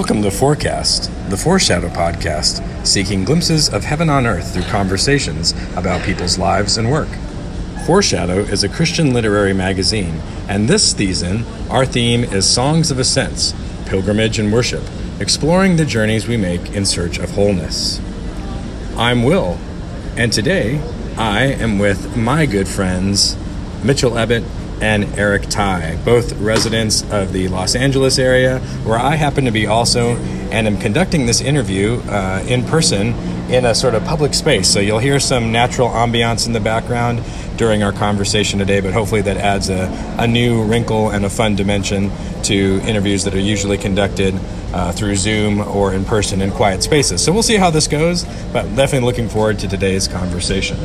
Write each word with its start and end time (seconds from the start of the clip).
Welcome 0.00 0.22
to 0.22 0.30
Forecast, 0.30 1.10
the 1.28 1.36
Foreshadow 1.36 1.90
podcast, 1.90 2.86
seeking 2.86 3.22
glimpses 3.22 3.68
of 3.68 3.84
heaven 3.84 4.08
on 4.08 4.26
earth 4.26 4.54
through 4.54 4.62
conversations 4.62 5.52
about 5.76 6.02
people's 6.06 6.38
lives 6.38 6.78
and 6.78 6.90
work. 6.90 7.10
Foreshadow 7.84 8.38
is 8.38 8.64
a 8.64 8.68
Christian 8.70 9.12
literary 9.12 9.52
magazine, 9.52 10.22
and 10.48 10.66
this 10.68 10.92
season, 10.92 11.44
our 11.68 11.84
theme 11.84 12.24
is 12.24 12.48
Songs 12.48 12.90
of 12.90 12.98
Ascents, 12.98 13.52
Pilgrimage 13.84 14.38
and 14.38 14.50
Worship, 14.50 14.82
exploring 15.20 15.76
the 15.76 15.84
journeys 15.84 16.26
we 16.26 16.38
make 16.38 16.70
in 16.70 16.86
search 16.86 17.18
of 17.18 17.32
wholeness. 17.32 18.00
I'm 18.96 19.22
Will, 19.22 19.58
and 20.16 20.32
today 20.32 20.80
I 21.18 21.42
am 21.42 21.78
with 21.78 22.16
my 22.16 22.46
good 22.46 22.68
friends 22.68 23.36
Mitchell 23.84 24.12
Ebbett 24.12 24.46
and 24.80 25.04
Eric 25.18 25.48
Ty, 25.48 25.98
both 26.04 26.32
residents 26.40 27.02
of 27.10 27.32
the 27.32 27.48
Los 27.48 27.74
Angeles 27.74 28.18
area, 28.18 28.58
where 28.84 28.98
I 28.98 29.16
happen 29.16 29.44
to 29.44 29.50
be 29.50 29.66
also, 29.66 30.16
and 30.50 30.66
am 30.66 30.78
conducting 30.78 31.26
this 31.26 31.40
interview 31.40 32.00
uh, 32.08 32.44
in 32.48 32.64
person 32.64 33.14
in 33.50 33.64
a 33.64 33.74
sort 33.74 33.94
of 33.94 34.04
public 34.04 34.32
space. 34.32 34.68
So 34.68 34.80
you'll 34.80 34.98
hear 34.98 35.20
some 35.20 35.52
natural 35.52 35.88
ambiance 35.88 36.46
in 36.46 36.52
the 36.52 36.60
background 36.60 37.22
during 37.56 37.82
our 37.82 37.92
conversation 37.92 38.58
today, 38.58 38.80
but 38.80 38.92
hopefully 38.92 39.22
that 39.22 39.36
adds 39.36 39.68
a, 39.68 39.88
a 40.18 40.26
new 40.26 40.62
wrinkle 40.62 41.10
and 41.10 41.24
a 41.24 41.30
fun 41.30 41.56
dimension 41.56 42.10
to 42.44 42.80
interviews 42.84 43.24
that 43.24 43.34
are 43.34 43.40
usually 43.40 43.76
conducted 43.76 44.34
uh, 44.72 44.92
through 44.92 45.16
Zoom 45.16 45.60
or 45.60 45.92
in 45.92 46.04
person 46.04 46.40
in 46.40 46.50
quiet 46.52 46.82
spaces. 46.82 47.22
So 47.22 47.32
we'll 47.32 47.42
see 47.42 47.56
how 47.56 47.70
this 47.70 47.86
goes, 47.86 48.24
but 48.52 48.62
definitely 48.76 49.06
looking 49.06 49.28
forward 49.28 49.58
to 49.58 49.68
today's 49.68 50.08
conversation. 50.08 50.78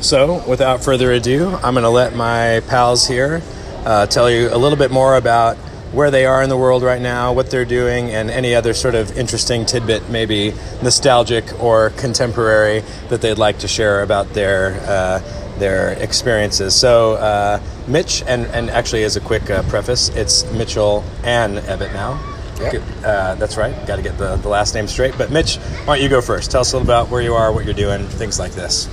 So, 0.00 0.44
without 0.48 0.84
further 0.84 1.10
ado, 1.10 1.48
I'm 1.56 1.74
going 1.74 1.82
to 1.82 1.88
let 1.88 2.14
my 2.14 2.62
pals 2.68 3.06
here 3.06 3.42
uh, 3.84 4.06
tell 4.06 4.30
you 4.30 4.48
a 4.52 4.56
little 4.56 4.78
bit 4.78 4.92
more 4.92 5.16
about 5.16 5.56
where 5.92 6.10
they 6.10 6.24
are 6.24 6.40
in 6.42 6.48
the 6.48 6.56
world 6.56 6.82
right 6.84 7.00
now, 7.00 7.32
what 7.32 7.50
they're 7.50 7.64
doing, 7.64 8.10
and 8.10 8.30
any 8.30 8.54
other 8.54 8.74
sort 8.74 8.94
of 8.94 9.16
interesting 9.18 9.66
tidbit, 9.66 10.08
maybe 10.08 10.54
nostalgic 10.82 11.60
or 11.60 11.90
contemporary, 11.90 12.84
that 13.08 13.22
they'd 13.22 13.38
like 13.38 13.58
to 13.58 13.68
share 13.68 14.02
about 14.02 14.32
their 14.34 14.74
uh, 14.86 15.18
their 15.58 15.94
experiences. 15.94 16.76
So, 16.76 17.14
uh, 17.14 17.60
Mitch, 17.88 18.22
and, 18.22 18.46
and 18.46 18.70
actually, 18.70 19.02
as 19.02 19.16
a 19.16 19.20
quick 19.20 19.50
uh, 19.50 19.62
preface, 19.64 20.10
it's 20.10 20.44
Mitchell 20.52 21.02
and 21.24 21.58
Ebbett 21.58 21.92
now. 21.92 22.20
Yep. 22.60 22.82
Uh, 23.04 23.34
that's 23.36 23.56
right. 23.56 23.74
Got 23.86 23.96
to 23.96 24.02
get 24.02 24.18
the, 24.18 24.36
the 24.36 24.48
last 24.48 24.74
name 24.74 24.86
straight. 24.88 25.16
But 25.16 25.30
Mitch, 25.30 25.56
why 25.56 25.96
don't 25.96 26.02
you 26.02 26.08
go 26.08 26.20
first? 26.20 26.50
Tell 26.50 26.60
us 26.60 26.72
a 26.72 26.76
little 26.76 26.86
about 26.86 27.08
where 27.08 27.22
you 27.22 27.34
are, 27.34 27.52
what 27.52 27.64
you're 27.64 27.74
doing, 27.74 28.04
things 28.06 28.38
like 28.38 28.52
this. 28.52 28.88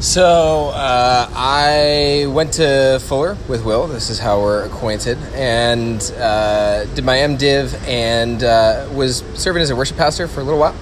So 0.00 0.70
uh, 0.74 1.28
I 1.32 2.26
went 2.28 2.54
to 2.54 2.98
Fuller 3.04 3.38
with 3.48 3.64
Will. 3.64 3.86
This 3.86 4.10
is 4.10 4.18
how 4.18 4.40
we're 4.40 4.64
acquainted, 4.66 5.16
and 5.32 5.98
uh, 6.18 6.84
did 6.94 7.04
my 7.04 7.16
MDiv 7.16 7.80
and 7.88 8.42
uh, 8.42 8.88
was 8.92 9.22
serving 9.34 9.62
as 9.62 9.70
a 9.70 9.76
worship 9.76 9.96
pastor 9.96 10.28
for 10.28 10.40
a 10.40 10.44
little 10.44 10.60
while. 10.60 10.74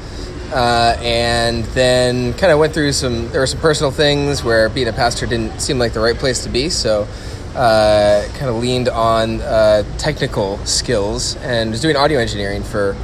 Uh, 0.52 0.96
and 1.00 1.64
then 1.66 2.32
kind 2.34 2.52
of 2.52 2.58
went 2.58 2.74
through 2.74 2.92
some. 2.92 3.28
There 3.28 3.40
were 3.40 3.46
some 3.46 3.60
personal 3.60 3.90
things 3.90 4.42
where 4.42 4.68
being 4.68 4.88
a 4.88 4.92
pastor 4.92 5.26
didn't 5.26 5.60
seem 5.60 5.78
like 5.78 5.92
the 5.92 6.00
right 6.00 6.16
place 6.16 6.42
to 6.42 6.48
be. 6.48 6.68
So 6.68 7.06
uh, 7.54 8.26
kind 8.34 8.50
of 8.50 8.56
leaned 8.56 8.88
on 8.88 9.40
uh, 9.40 9.84
technical 9.98 10.58
skills 10.66 11.36
and 11.36 11.70
was 11.70 11.80
doing 11.80 11.96
audio 11.96 12.18
engineering 12.18 12.62
for 12.62 12.96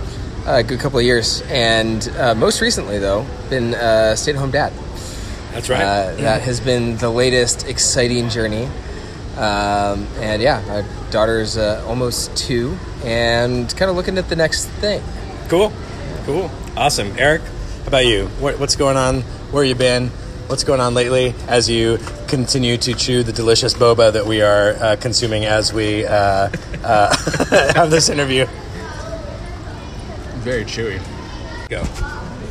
a 0.47 0.63
good 0.63 0.81
couple 0.81 0.99
of 0.99 1.05
years. 1.05 1.43
And 1.49 2.07
most 2.37 2.61
recently, 2.61 2.99
though, 2.99 3.25
been 3.51 3.75
a 3.75 4.17
stay-at-home 4.17 4.51
dad. 4.51 4.73
That's 5.53 5.69
right. 5.69 5.83
Uh, 5.83 6.15
that 6.17 6.43
has 6.43 6.61
been 6.61 6.97
the 6.99 7.11
latest 7.11 7.67
exciting 7.67 8.29
journey. 8.29 8.69
Um, 9.37 10.07
and 10.19 10.43
yeah, 10.43 10.63
my 10.67 11.11
daughter's 11.11 11.57
uh, 11.57 11.85
almost 11.87 12.37
two 12.37 12.77
and 13.05 13.69
kind 13.77 13.89
of 13.89 13.97
looking 13.97 14.19
at 14.19 14.29
the 14.29 14.37
next 14.37 14.67
thing. 14.67 15.03
Cool. 15.49 15.73
Cool. 16.25 16.51
Awesome. 16.77 17.15
Eric, 17.17 17.43
how 17.43 17.87
about 17.87 18.07
you? 18.07 18.27
What, 18.41 18.59
what's 18.59 18.77
going 18.77 18.97
on? 18.97 19.23
Where 19.53 19.65
you 19.65 19.75
been? 19.75 20.09
What's 20.49 20.65
going 20.65 20.81
on 20.81 20.95
lately 20.95 21.35
as 21.47 21.69
you 21.71 21.99
continue 22.27 22.77
to 22.79 22.95
chew 22.95 23.23
the 23.23 23.33
delicious 23.33 23.75
boba 23.75 24.13
that 24.13 24.27
we 24.27 24.43
are 24.43 24.73
uh, 24.73 24.97
consuming 24.97 25.45
as 25.45 25.73
we 25.73 26.05
uh, 26.07 26.51
uh, 26.83 27.17
have 27.75 27.91
this 27.91 28.09
interview? 28.09 28.47
Very 30.39 30.65
chewy. 30.65 31.01
Go. 31.69 31.85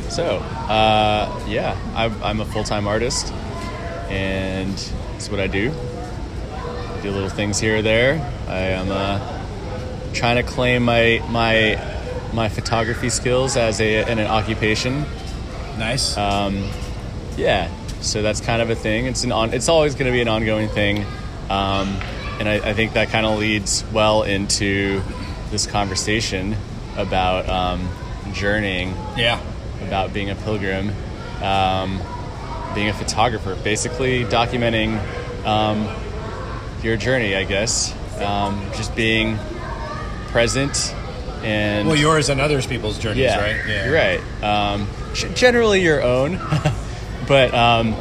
So, 0.08 0.38
uh, 0.38 1.44
yeah, 1.46 1.78
I'm, 1.94 2.22
I'm 2.22 2.40
a 2.40 2.44
full 2.44 2.64
time 2.64 2.88
artist, 2.88 3.32
and 4.08 4.74
that's 5.12 5.30
what 5.30 5.38
I 5.38 5.46
do. 5.46 5.72
I 6.52 7.00
Do 7.02 7.10
little 7.10 7.28
things 7.28 7.60
here 7.60 7.78
or 7.78 7.82
there. 7.82 8.14
I 8.48 8.58
am 8.58 8.90
uh, 8.90 10.12
trying 10.14 10.36
to 10.36 10.42
claim 10.42 10.82
my 10.82 11.22
my 11.28 11.78
my 12.32 12.48
photography 12.48 13.10
skills 13.10 13.56
as 13.56 13.80
a 13.80 14.10
in 14.10 14.18
an 14.18 14.26
occupation. 14.26 15.04
Nice. 15.78 16.16
Um, 16.16 16.68
yeah, 17.36 17.70
so 18.00 18.22
that's 18.22 18.40
kind 18.40 18.62
of 18.62 18.70
a 18.70 18.74
thing. 18.74 19.06
It's 19.06 19.24
an 19.24 19.32
on. 19.32 19.52
It's 19.52 19.68
always 19.68 19.94
going 19.94 20.06
to 20.06 20.12
be 20.12 20.22
an 20.22 20.28
ongoing 20.28 20.68
thing, 20.68 21.04
um, 21.50 21.88
and 22.40 22.48
I, 22.48 22.70
I, 22.70 22.72
think 22.72 22.94
that 22.94 23.10
kind 23.10 23.26
of 23.26 23.38
leads 23.38 23.84
well 23.92 24.22
into 24.22 25.02
this 25.50 25.66
conversation 25.66 26.56
about 26.96 27.48
um, 27.48 27.88
journeying. 28.32 28.88
Yeah 29.16 29.40
about 29.82 30.12
being 30.12 30.30
a 30.30 30.34
pilgrim, 30.34 30.90
um, 31.42 32.00
being 32.74 32.88
a 32.88 32.94
photographer, 32.94 33.56
basically 33.62 34.24
documenting 34.24 34.98
um, 35.44 35.88
your 36.82 36.96
journey, 36.96 37.34
I 37.34 37.44
guess. 37.44 37.94
Um, 38.20 38.60
just 38.74 38.96
being 38.96 39.38
present 40.28 40.92
and 41.42 41.86
well, 41.86 41.96
yours 41.96 42.28
and 42.28 42.40
others 42.40 42.66
people's 42.66 42.98
journeys, 42.98 43.22
yeah, 43.22 43.40
right? 43.40 43.68
Yeah, 43.68 43.84
you're 43.84 43.94
right. 43.94 44.42
Um, 44.42 44.88
generally 45.34 45.82
your 45.82 46.02
own, 46.02 46.38
but 47.28 47.54
um, 47.54 47.94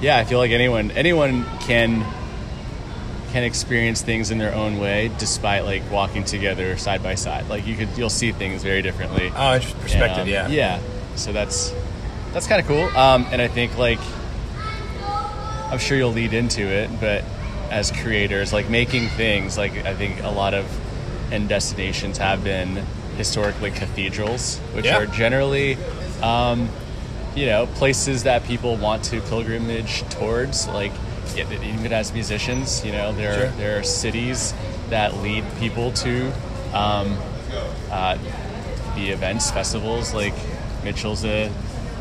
yeah, 0.00 0.18
I 0.18 0.24
feel 0.24 0.38
like 0.38 0.50
anyone 0.50 0.90
anyone 0.90 1.44
can 1.60 2.04
can 3.32 3.44
experience 3.44 4.02
things 4.02 4.30
in 4.30 4.38
their 4.38 4.54
own 4.54 4.78
way 4.78 5.10
despite 5.18 5.64
like 5.64 5.82
walking 5.90 6.24
together 6.24 6.76
side 6.76 7.02
by 7.02 7.14
side. 7.14 7.48
Like 7.48 7.66
you 7.66 7.76
could 7.76 7.88
you'll 7.96 8.10
see 8.10 8.32
things 8.32 8.62
very 8.62 8.82
differently. 8.82 9.32
Oh 9.34 9.58
perspective 9.80 10.20
and, 10.20 10.28
yeah. 10.28 10.44
um, 10.46 10.52
yeah. 10.52 10.80
So 11.16 11.32
that's 11.32 11.72
that's 12.32 12.46
kind 12.46 12.60
of 12.60 12.66
cool. 12.66 12.84
Um, 12.96 13.26
and 13.32 13.40
i 13.40 13.48
think 13.48 13.76
like 13.78 13.98
i'm 15.70 15.78
sure 15.78 15.96
you'll 15.96 16.12
lead 16.12 16.34
into 16.34 16.62
it 16.62 16.90
but 17.00 17.24
as 17.70 17.92
creators 17.92 18.52
like 18.52 18.68
making 18.68 19.08
things 19.08 19.56
like 19.56 19.72
i 19.84 19.94
think 19.94 20.22
a 20.22 20.30
lot 20.30 20.52
of 20.54 20.66
end 21.32 21.48
destinations 21.48 22.18
have 22.18 22.42
been 22.42 22.84
historically 23.16 23.70
cathedrals 23.70 24.58
which 24.74 24.86
yeah. 24.86 24.98
are 24.98 25.06
generally 25.06 25.76
um, 26.22 26.68
you 27.36 27.46
know 27.46 27.66
places 27.74 28.24
that 28.24 28.44
people 28.44 28.76
want 28.76 29.04
to 29.04 29.20
pilgrimage 29.22 30.02
towards 30.10 30.66
like 30.68 30.92
even 31.38 31.92
as 31.92 32.12
musicians, 32.12 32.84
you 32.84 32.92
know, 32.92 33.12
there 33.12 33.34
sure. 33.34 33.46
are, 33.46 33.50
there 33.52 33.78
are 33.78 33.82
cities 33.82 34.54
that 34.88 35.16
lead 35.18 35.44
people 35.58 35.92
to 35.92 36.32
um, 36.72 37.16
uh, 37.90 38.18
the 38.94 39.10
events, 39.10 39.50
festivals. 39.50 40.14
Like 40.14 40.34
Mitchell's 40.84 41.24
a 41.24 41.52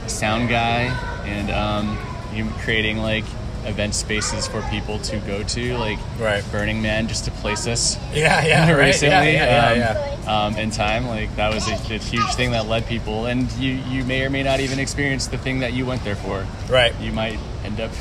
sound 0.07 0.50
guy, 0.50 0.84
and 1.25 1.51
um, 1.51 1.97
you 2.34 2.50
creating 2.59 2.97
like 2.97 3.25
event 3.66 3.94
spaces 3.94 4.47
for 4.47 4.61
people 4.64 4.99
to 4.99 5.17
go 5.20 5.43
to, 5.43 5.78
like 5.78 5.99
right. 6.20 6.43
Burning 6.52 6.82
Man, 6.82 7.08
just 7.08 7.25
to 7.25 7.32
place 7.32 7.67
us. 7.67 7.97
Yeah, 8.14 8.46
yeah, 8.46 8.72
recently, 8.72 9.16
right. 9.16 9.34
yeah, 9.34 9.70
um, 9.70 9.78
yeah, 9.78 10.20
yeah. 10.23 10.46
Um, 10.46 10.55
in 10.58 10.72
time, 10.72 11.08
like 11.08 11.35
that 11.35 11.53
was 11.53 11.67
a, 11.67 11.73
a, 11.73 11.97
huge 11.97 12.34
thing 12.35 12.52
that 12.52 12.67
led 12.67 12.85
people, 12.87 13.25
and 13.25 13.52
you 13.53 13.73
you 13.73 14.03
may 14.05 14.23
or 14.23 14.29
may 14.29 14.43
not 14.43 14.59
even 14.59 14.79
experience 14.79 15.28
the 15.28 15.37
thing 15.37 15.59
that 15.59 15.73
you 15.73 15.85
went 15.85 16.03
there 16.03 16.16
for. 16.16 16.46
Right. 16.70 16.93
You 16.99 17.11
might 17.11 17.40
end 17.64 17.79
up 17.79 17.91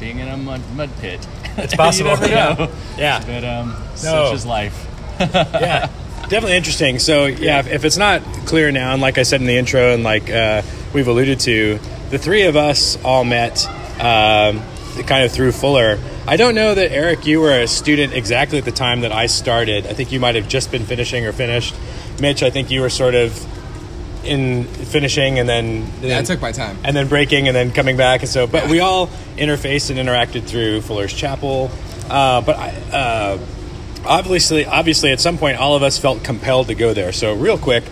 being 0.00 0.18
in 0.18 0.28
a 0.28 0.36
mud, 0.36 0.60
mud 0.74 0.90
pit. 1.00 1.26
It's 1.56 1.74
possible. 1.76 2.10
you 2.12 2.16
never 2.34 2.66
know. 2.66 2.70
Yeah. 2.96 3.22
But 3.24 3.44
um, 3.44 3.70
No. 3.70 4.26
such 4.26 4.34
is 4.34 4.46
life. 4.46 4.86
yeah, 5.20 5.90
definitely 6.28 6.56
interesting. 6.56 6.98
So 7.00 7.26
yeah, 7.26 7.58
if, 7.58 7.66
if 7.68 7.84
it's 7.84 7.96
not 7.96 8.22
clear 8.46 8.70
now, 8.70 8.92
and 8.92 9.02
like 9.02 9.18
I 9.18 9.24
said 9.24 9.40
in 9.40 9.46
the 9.48 9.56
intro, 9.56 9.94
and 9.94 10.04
like 10.04 10.30
uh, 10.30 10.62
we've 10.94 11.08
alluded 11.08 11.40
to, 11.40 11.78
the 12.10 12.18
three 12.18 12.42
of 12.44 12.56
us 12.56 12.96
all 13.04 13.24
met 13.24 13.66
um, 14.00 14.62
kind 15.06 15.24
of 15.24 15.32
through 15.32 15.52
Fuller. 15.52 15.98
I 16.26 16.36
don't 16.36 16.54
know 16.54 16.74
that 16.74 16.92
Eric, 16.92 17.26
you 17.26 17.40
were 17.40 17.58
a 17.62 17.66
student 17.66 18.12
exactly 18.12 18.58
at 18.58 18.64
the 18.64 18.70
time 18.72 19.00
that 19.00 19.10
I 19.12 19.26
started. 19.26 19.86
I 19.86 19.94
think 19.94 20.12
you 20.12 20.20
might 20.20 20.34
have 20.36 20.46
just 20.48 20.70
been 20.70 20.84
finishing 20.84 21.24
or 21.26 21.32
finished. 21.32 21.74
Mitch, 22.20 22.42
I 22.42 22.50
think 22.50 22.70
you 22.70 22.80
were 22.82 22.90
sort 22.90 23.14
of 23.14 23.32
in 24.28 24.64
finishing 24.64 25.38
and 25.38 25.48
then 25.48 25.80
yeah, 26.00 26.08
then, 26.08 26.24
took 26.24 26.40
my 26.40 26.52
time. 26.52 26.78
and 26.84 26.96
then 26.96 27.08
breaking 27.08 27.48
and 27.48 27.56
then 27.56 27.72
coming 27.72 27.96
back. 27.96 28.20
And 28.20 28.28
so 28.28 28.46
but 28.46 28.68
we 28.68 28.80
all 28.80 29.08
interfaced 29.36 29.90
and 29.90 29.98
interacted 29.98 30.44
through 30.44 30.82
Fuller's 30.82 31.12
Chapel. 31.12 31.70
Uh, 32.08 32.40
but 32.40 32.56
I, 32.56 32.68
uh, 32.92 33.38
obviously 34.04 34.64
obviously 34.64 35.10
at 35.12 35.20
some 35.20 35.38
point 35.38 35.58
all 35.58 35.74
of 35.74 35.82
us 35.82 35.98
felt 35.98 36.22
compelled 36.22 36.68
to 36.68 36.74
go 36.74 36.94
there. 36.94 37.12
So 37.12 37.34
real 37.34 37.58
quick 37.58 37.84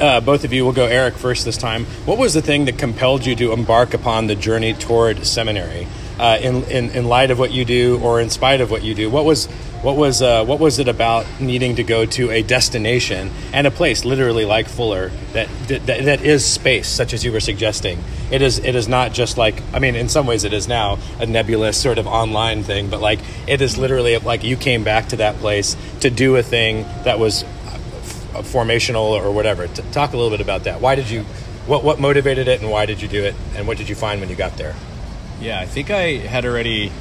uh, 0.00 0.20
both 0.20 0.44
of 0.44 0.52
you 0.52 0.64
will 0.64 0.72
go 0.72 0.86
Eric 0.86 1.14
first 1.14 1.44
this 1.44 1.56
time. 1.56 1.84
What 2.04 2.18
was 2.18 2.34
the 2.34 2.42
thing 2.42 2.64
that 2.64 2.78
compelled 2.78 3.24
you 3.24 3.36
to 3.36 3.52
embark 3.52 3.94
upon 3.94 4.26
the 4.26 4.34
journey 4.34 4.74
toward 4.74 5.24
seminary 5.26 5.86
uh, 6.18 6.38
in, 6.40 6.64
in 6.64 6.90
in 6.90 7.04
light 7.06 7.30
of 7.30 7.38
what 7.38 7.52
you 7.52 7.64
do 7.64 7.98
or 8.02 8.20
in 8.20 8.30
spite 8.30 8.60
of 8.60 8.70
what 8.70 8.82
you 8.82 8.94
do 8.94 9.10
what 9.10 9.24
was 9.24 9.48
What 9.82 9.96
was 9.96 10.20
uh, 10.22 10.42
what 10.44 10.58
was 10.58 10.78
it 10.78 10.88
about 10.88 11.26
needing 11.38 11.76
to 11.76 11.84
go 11.84 12.06
to 12.06 12.30
a 12.32 12.42
destination 12.42 13.30
and 13.52 13.66
a 13.66 13.70
place, 13.70 14.04
literally 14.04 14.44
like 14.44 14.68
Fuller, 14.68 15.12
that 15.32 15.48
that, 15.68 15.86
that 15.86 16.20
is 16.24 16.44
space, 16.44 16.88
such 16.88 17.12
as 17.12 17.22
you 17.22 17.30
were 17.30 17.40
suggesting? 17.40 18.02
It 18.32 18.40
is 18.42 18.58
it 18.58 18.74
is 18.74 18.88
not 18.88 19.12
just 19.12 19.36
like 19.36 19.62
I 19.74 19.78
mean, 19.78 19.94
in 19.94 20.08
some 20.08 20.26
ways 20.26 20.44
it 20.44 20.52
is 20.52 20.66
now 20.66 20.98
a 21.20 21.26
nebulous 21.26 21.76
sort 21.76 21.98
of 21.98 22.06
online 22.06 22.64
thing, 22.64 22.90
but 22.90 23.00
like 23.00 23.20
it 23.46 23.60
is 23.60 23.76
literally 23.76 24.18
like 24.18 24.42
you 24.42 24.56
came 24.56 24.82
back 24.82 25.08
to 25.10 25.16
that 25.16 25.36
place 25.36 25.76
to 26.00 26.10
do 26.10 26.36
a 26.36 26.42
thing 26.42 26.86
that 27.04 27.18
was 27.18 27.44
uh, 27.44 28.42
formational 28.42 29.12
or 29.12 29.30
whatever. 29.30 29.68
T- 29.68 29.82
talk 29.92 30.14
a 30.14 30.16
little 30.16 30.30
bit 30.36 30.40
about 30.40 30.64
that. 30.64 30.80
Why 30.80 30.96
did 30.96 31.10
you? 31.10 31.22
What 31.68 31.84
what 31.84 32.00
motivated 32.00 32.48
it, 32.48 32.62
and 32.62 32.70
why 32.70 32.86
did 32.86 33.02
you 33.02 33.08
do 33.08 33.22
it, 33.22 33.34
and 33.54 33.68
what 33.68 33.76
did 33.78 33.88
you 33.88 33.94
find 33.94 34.20
when 34.20 34.30
you 34.30 34.36
got 34.36 34.56
there? 34.56 34.74
Yeah, 35.40 35.60
I 35.60 35.66
think 35.66 35.90
I 35.90 36.16
had 36.16 36.44
already 36.44 36.92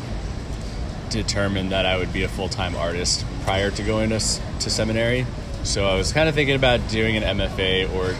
determined 1.10 1.72
that 1.72 1.86
I 1.86 1.98
would 1.98 2.12
be 2.12 2.24
a 2.24 2.28
full 2.28 2.50
time 2.50 2.76
artist 2.76 3.26
prior 3.44 3.72
to 3.72 3.84
going 3.84 4.10
to, 4.10 4.20
to 4.20 4.70
seminary. 4.70 5.26
So 5.64 5.88
I 5.88 5.96
was 5.96 6.12
kind 6.12 6.30
of 6.30 6.36
thinking 6.36 6.56
about 6.56 6.88
doing 6.90 7.16
an 7.18 7.24
MFA 7.38 7.92
or 7.94 8.16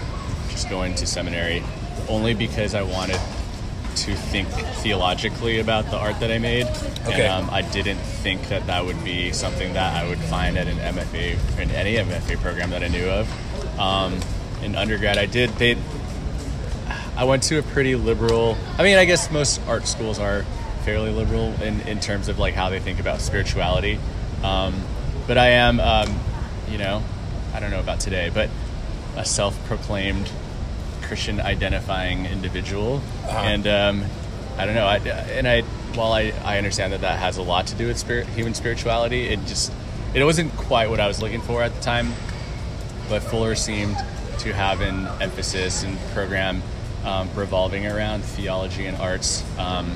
just 0.50 0.70
going 0.70 0.96
to 0.96 1.06
seminary 1.06 1.64
only 2.08 2.34
because 2.34 2.74
I 2.74 2.84
wanted 2.84 3.20
to 3.96 4.14
think 4.14 4.48
theologically 4.82 5.60
about 5.60 5.86
the 5.86 5.98
art 5.98 6.20
that 6.20 6.32
I 6.32 6.38
made. 6.38 6.68
Okay. 7.06 7.26
And 7.26 7.46
um, 7.46 7.50
I 7.50 7.62
didn't 7.62 7.98
think 7.98 8.48
that 8.50 8.68
that 8.68 8.86
would 8.86 9.02
be 9.04 9.32
something 9.32 9.74
that 9.74 9.94
I 10.02 10.08
would 10.08 10.20
find 10.20 10.58
at 10.58 10.68
an 10.68 10.78
MFA, 10.78 11.60
in 11.60 11.72
any 11.72 11.96
MFA 11.96 12.38
program 12.42 12.72
that 12.72 12.84
I 12.84 12.88
knew 12.88 13.08
of. 13.08 13.80
Um, 13.80 14.20
in 14.62 14.76
undergrad, 14.76 15.18
I 15.18 15.26
did, 15.26 15.50
they, 15.52 15.76
I 17.18 17.24
went 17.24 17.44
to 17.44 17.60
a 17.60 17.64
pretty 17.64 17.96
liberal, 17.96 18.58
I 18.78 18.84
mean, 18.84 18.98
I 18.98 19.06
guess 19.06 19.32
most 19.32 19.62
art 19.68 19.88
schools 19.88 20.20
are 20.20 20.44
fairly 20.84 21.12
liberal 21.12 21.54
in, 21.62 21.80
in 21.82 22.00
terms 22.00 22.28
of 22.28 22.40
like 22.40 22.54
how 22.54 22.70
they 22.70 22.80
think 22.80 23.00
about 23.00 23.22
spirituality. 23.22 24.00
Um, 24.44 24.74
but 25.28 25.38
I 25.38 25.48
am, 25.52 25.80
um, 25.80 26.14
you 26.70 26.78
know, 26.78 27.02
I 27.54 27.60
don't 27.60 27.72
know 27.72 27.80
about 27.80 28.00
today, 28.00 28.30
but 28.34 28.50
a 29.16 29.24
self-proclaimed 29.26 30.30
Christian 31.04 31.40
identifying 31.40 32.26
individual, 32.26 33.02
Uh-huh. 33.24 33.38
and 33.40 33.68
um, 33.68 34.06
I 34.58 34.66
don't 34.66 34.76
know. 34.76 34.86
I, 34.86 34.98
and 34.98 35.48
I, 35.48 35.62
while 35.96 36.12
I, 36.12 36.34
I 36.44 36.58
understand 36.58 36.92
that 36.94 37.02
that 37.02 37.18
has 37.20 37.38
a 37.38 37.42
lot 37.44 37.68
to 37.68 37.76
do 37.76 37.88
with 37.88 37.98
spirit, 37.98 38.28
human 38.28 38.54
spirituality, 38.54 39.28
it 39.28 39.40
just 39.46 39.72
it 40.14 40.24
wasn't 40.24 40.52
quite 40.56 40.90
what 40.90 41.00
I 41.00 41.08
was 41.08 41.22
looking 41.22 41.42
for 41.42 41.62
at 41.64 41.74
the 41.74 41.82
time. 41.82 42.12
But 43.10 43.22
Fuller 43.24 43.56
seemed 43.56 43.96
to 44.40 44.54
have 44.54 44.82
an 44.82 45.08
emphasis 45.22 45.84
and 45.84 45.98
program 46.14 46.62
um, 47.06 47.30
revolving 47.36 47.86
around 47.86 48.24
theology 48.24 48.86
and 48.86 48.98
arts. 48.98 49.44
Um, 49.58 49.96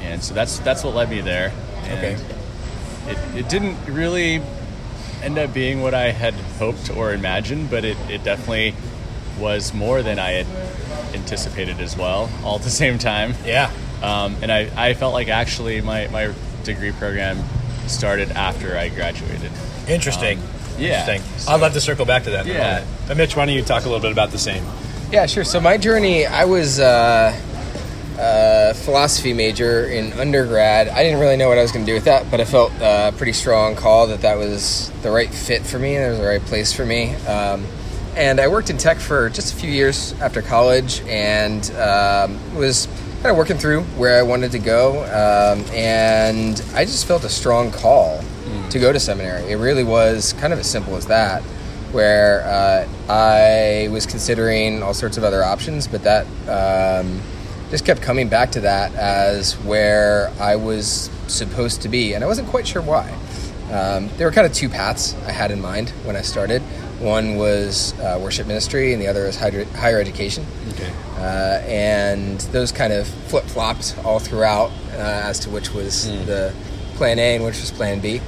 and 0.00 0.22
so 0.22 0.34
that's 0.34 0.58
that's 0.60 0.84
what 0.84 0.94
led 0.94 1.10
me 1.10 1.20
there. 1.20 1.52
And 1.84 1.98
Okay. 1.98 2.16
It, 3.06 3.18
it 3.38 3.48
didn't 3.48 3.76
really 3.86 4.42
end 5.22 5.38
up 5.38 5.52
being 5.52 5.82
what 5.82 5.94
I 5.94 6.10
had 6.10 6.34
hoped 6.34 6.90
or 6.90 7.12
imagined, 7.12 7.70
but 7.70 7.84
it, 7.84 7.96
it 8.08 8.22
definitely 8.24 8.74
was 9.38 9.72
more 9.74 10.02
than 10.02 10.18
I 10.18 10.30
had 10.32 10.46
anticipated 11.14 11.80
as 11.80 11.96
well, 11.96 12.30
all 12.44 12.56
at 12.56 12.62
the 12.62 12.70
same 12.70 12.98
time. 12.98 13.34
Yeah. 13.44 13.70
Um, 14.02 14.36
and 14.42 14.52
I, 14.52 14.70
I 14.76 14.94
felt 14.94 15.12
like 15.12 15.28
actually 15.28 15.80
my, 15.80 16.08
my 16.08 16.32
degree 16.64 16.92
program 16.92 17.42
started 17.86 18.30
after 18.32 18.76
I 18.76 18.88
graduated. 18.90 19.50
Interesting. 19.88 20.38
Um, 20.38 20.44
yeah. 20.78 21.00
Interesting. 21.06 21.52
I'd 21.52 21.60
love 21.60 21.72
to 21.72 21.80
circle 21.80 22.04
back 22.04 22.24
to 22.24 22.30
that. 22.30 22.46
Yeah. 22.46 22.84
But 23.08 23.16
Mitch, 23.16 23.36
why 23.36 23.46
don't 23.46 23.54
you 23.54 23.62
talk 23.62 23.84
a 23.84 23.88
little 23.88 24.00
bit 24.00 24.12
about 24.12 24.30
the 24.30 24.38
same? 24.38 24.64
Yeah, 25.12 25.26
sure. 25.26 25.42
So 25.42 25.58
my 25.60 25.76
journey, 25.76 26.24
I 26.24 26.44
was 26.44 26.78
uh, 26.78 27.36
a 28.16 28.74
philosophy 28.74 29.32
major 29.32 29.86
in 29.86 30.12
undergrad. 30.12 30.86
I 30.86 31.02
didn't 31.02 31.18
really 31.18 31.36
know 31.36 31.48
what 31.48 31.58
I 31.58 31.62
was 31.62 31.72
going 31.72 31.84
to 31.84 31.90
do 31.90 31.94
with 31.94 32.04
that, 32.04 32.30
but 32.30 32.40
I 32.40 32.44
felt 32.44 32.70
uh, 32.80 33.10
a 33.12 33.16
pretty 33.16 33.32
strong 33.32 33.74
call 33.74 34.06
that 34.06 34.20
that 34.20 34.38
was 34.38 34.92
the 35.02 35.10
right 35.10 35.28
fit 35.28 35.66
for 35.66 35.80
me. 35.80 35.96
That 35.96 36.10
was 36.10 36.18
the 36.20 36.26
right 36.26 36.40
place 36.42 36.72
for 36.72 36.86
me. 36.86 37.16
Um, 37.26 37.66
and 38.14 38.38
I 38.38 38.46
worked 38.46 38.70
in 38.70 38.78
tech 38.78 38.98
for 38.98 39.28
just 39.30 39.52
a 39.52 39.56
few 39.56 39.70
years 39.70 40.12
after 40.20 40.42
college, 40.42 41.00
and 41.08 41.68
um, 41.72 42.54
was 42.54 42.86
kind 43.14 43.32
of 43.32 43.36
working 43.36 43.58
through 43.58 43.82
where 43.98 44.16
I 44.16 44.22
wanted 44.22 44.52
to 44.52 44.60
go. 44.60 45.02
Um, 45.06 45.64
and 45.74 46.62
I 46.74 46.84
just 46.84 47.06
felt 47.08 47.24
a 47.24 47.28
strong 47.28 47.72
call 47.72 48.22
to 48.70 48.78
go 48.78 48.92
to 48.92 49.00
seminary. 49.00 49.50
It 49.50 49.56
really 49.56 49.82
was 49.82 50.34
kind 50.34 50.52
of 50.52 50.60
as 50.60 50.70
simple 50.70 50.94
as 50.94 51.06
that 51.06 51.42
where 51.92 52.42
uh, 52.44 52.88
I 53.12 53.88
was 53.90 54.06
considering 54.06 54.82
all 54.82 54.94
sorts 54.94 55.16
of 55.16 55.24
other 55.24 55.42
options, 55.42 55.86
but 55.86 56.02
that 56.04 56.26
um, 56.48 57.20
just 57.70 57.84
kept 57.84 58.02
coming 58.02 58.28
back 58.28 58.52
to 58.52 58.60
that 58.60 58.94
as 58.94 59.54
where 59.58 60.32
I 60.40 60.56
was 60.56 61.10
supposed 61.28 61.82
to 61.82 61.88
be, 61.88 62.14
and 62.14 62.24
I 62.24 62.26
wasn't 62.26 62.48
quite 62.48 62.66
sure 62.66 62.82
why. 62.82 63.10
Um, 63.72 64.08
there 64.16 64.26
were 64.26 64.32
kind 64.32 64.46
of 64.46 64.52
two 64.52 64.68
paths 64.68 65.14
I 65.26 65.32
had 65.32 65.50
in 65.50 65.60
mind 65.60 65.90
when 66.04 66.16
I 66.16 66.22
started. 66.22 66.60
One 66.98 67.36
was 67.36 67.98
uh, 68.00 68.18
worship 68.20 68.46
ministry, 68.46 68.92
and 68.92 69.00
the 69.00 69.06
other 69.06 69.24
was 69.24 69.36
higher, 69.36 69.64
higher 69.76 70.00
education. 70.00 70.44
Okay. 70.70 70.92
Uh, 71.16 71.62
and 71.66 72.40
those 72.52 72.72
kind 72.72 72.92
of 72.92 73.06
flip 73.06 73.44
flopped 73.44 73.96
all 74.04 74.18
throughout 74.18 74.70
uh, 74.92 75.22
as 75.24 75.38
to 75.40 75.50
which 75.50 75.72
was 75.72 76.06
the 76.26 76.52
plan 76.96 77.18
A 77.18 77.36
and 77.36 77.44
which 77.44 77.60
was 77.60 77.70
plan 77.70 78.00
B. 78.00 78.20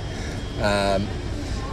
Um, 0.60 1.08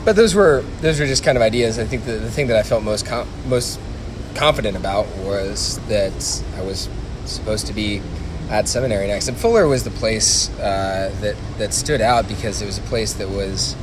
but 0.09 0.15
those 0.15 0.33
were 0.33 0.63
those 0.81 0.99
were 0.99 1.05
just 1.05 1.23
kind 1.23 1.37
of 1.37 1.43
ideas. 1.43 1.77
I 1.77 1.85
think 1.85 2.03
the, 2.03 2.13
the 2.13 2.31
thing 2.31 2.47
that 2.47 2.57
I 2.57 2.63
felt 2.63 2.81
most 2.81 3.05
com- 3.05 3.27
most 3.45 3.79
confident 4.33 4.75
about 4.75 5.05
was 5.17 5.77
that 5.87 6.43
I 6.57 6.63
was 6.63 6.89
supposed 7.25 7.67
to 7.67 7.73
be 7.73 8.01
at 8.49 8.67
seminary 8.67 9.05
next, 9.05 9.27
and 9.27 9.37
Fuller 9.37 9.67
was 9.67 9.83
the 9.83 9.91
place 9.91 10.49
uh, 10.57 11.15
that 11.21 11.35
that 11.59 11.75
stood 11.75 12.01
out 12.01 12.27
because 12.27 12.59
it 12.59 12.65
was 12.65 12.79
a 12.79 12.87
place 12.89 13.13
that 13.13 13.29
was 13.29 13.75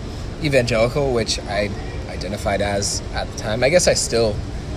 evangelical, 0.43 1.12
which 1.12 1.38
I 1.43 1.70
identified 2.08 2.61
as 2.61 3.02
at 3.14 3.31
the 3.31 3.38
time. 3.38 3.62
I 3.62 3.69
guess 3.69 3.87
I 3.87 3.94
still. 3.94 4.34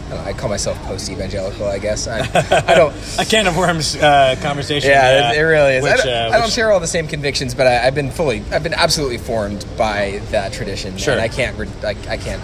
I, 0.09 0.15
don't 0.15 0.25
know, 0.25 0.29
I 0.29 0.33
call 0.33 0.49
myself 0.49 0.81
post-evangelical. 0.83 1.67
I 1.67 1.77
guess 1.77 2.07
I, 2.07 2.19
I 2.67 2.73
don't. 2.73 2.95
A 3.19 3.25
can 3.25 3.45
of 3.45 3.55
worms 3.55 3.95
uh, 3.95 4.35
conversation. 4.41 4.89
Yeah, 4.89 5.31
uh, 5.31 5.39
it, 5.39 5.41
really 5.41 5.75
is. 5.75 5.85
I, 5.85 5.97
don't, 5.97 6.07
uh, 6.07 6.29
I 6.33 6.39
don't 6.39 6.51
share 6.51 6.71
all 6.71 6.79
the 6.79 6.87
same 6.87 7.07
convictions, 7.07 7.53
but 7.53 7.67
I, 7.67 7.85
I've 7.85 7.95
been 7.95 8.09
fully, 8.09 8.43
I've 8.51 8.63
been 8.63 8.73
absolutely 8.73 9.19
formed 9.19 9.65
by 9.77 10.21
that 10.31 10.51
tradition. 10.51 10.97
Sure. 10.97 11.13
and 11.13 11.21
I 11.21 11.27
can't, 11.27 11.57
re- 11.57 11.69
I, 11.83 11.95
I 12.09 12.17
can't 12.17 12.41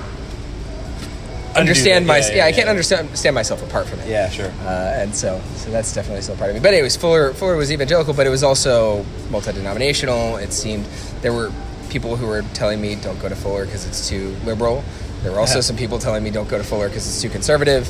understand 1.56 2.06
my, 2.06 2.18
Yeah, 2.18 2.28
yeah, 2.28 2.36
yeah, 2.36 2.46
I 2.46 2.51
can't 2.51 2.70
understand, 2.70 3.08
understand 3.08 3.34
myself 3.34 3.63
apart 3.63 3.88
from 3.88 4.00
it. 4.01 4.10
Yeah, 4.10 4.30
sure. 4.30 4.51
Uh, 4.62 4.94
and 4.96 5.16
so, 5.16 5.42
so 5.56 5.72
that's 5.72 5.94
definitely 5.94 6.22
still 6.22 6.36
part 6.36 6.50
of 6.50 6.56
me. 6.56 6.62
But 6.62 6.74
anyways, 6.74 6.96
Fuller, 6.96 7.34
Fuller 7.34 7.56
was 7.56 7.72
evangelical, 7.72 8.13
but 8.13 8.28
it 8.28 8.30
was 8.30 8.44
also 8.44 9.06
multi-denominational. 9.32 10.38
It 10.38 10.54
seemed 10.54 10.86
there 11.22 11.34
were 11.34 11.51
people 11.89 12.16
who 12.16 12.28
were 12.28 12.44
telling 12.54 12.82
me 12.82 12.96
don't 12.96 13.20
go 13.20 13.30
to 13.30 13.36
Fuller 13.36 13.66
because 13.66 13.88
it's 13.88 14.08
too 14.08 14.36
liberal. 14.46 14.84
There 15.25 15.34
were 15.34 15.39
also 15.39 15.55
Yeah. 15.55 15.62
some 15.70 15.75
people 15.75 15.98
telling 15.98 16.24
me 16.24 16.29
don't 16.29 16.48
go 16.48 16.58
to 16.60 16.63
Fuller 16.63 16.88
because 16.88 17.08
it's 17.08 17.20
too 17.20 17.29
conservative. 17.29 17.89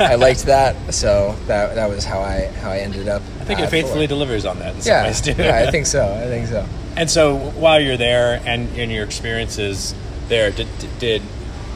I 0.00 0.16
liked 0.16 0.46
that, 0.46 0.74
so 0.92 1.36
that 1.46 1.76
that 1.76 1.88
was 1.88 2.04
how 2.04 2.20
I 2.20 2.46
how 2.60 2.70
I 2.72 2.78
ended 2.78 3.06
up. 3.08 3.22
I 3.40 3.44
think 3.44 3.60
it 3.60 3.70
faithfully 3.70 4.08
Fuller. 4.08 4.24
delivers 4.26 4.44
on 4.44 4.58
that 4.58 4.74
in 4.74 4.82
some 4.82 4.90
Yeah, 4.90 5.04
ways, 5.04 5.26
yeah, 5.26 5.56
I 5.68 5.70
think 5.70 5.86
so. 5.86 6.02
I 6.04 6.26
think 6.26 6.48
so. 6.48 6.66
And 6.96 7.08
so, 7.08 7.36
while 7.36 7.78
you're 7.80 7.96
there, 7.96 8.42
and 8.44 8.68
in 8.76 8.90
your 8.90 9.04
experiences 9.04 9.94
there, 10.28 10.50
did, 10.50 10.66
did 10.98 11.22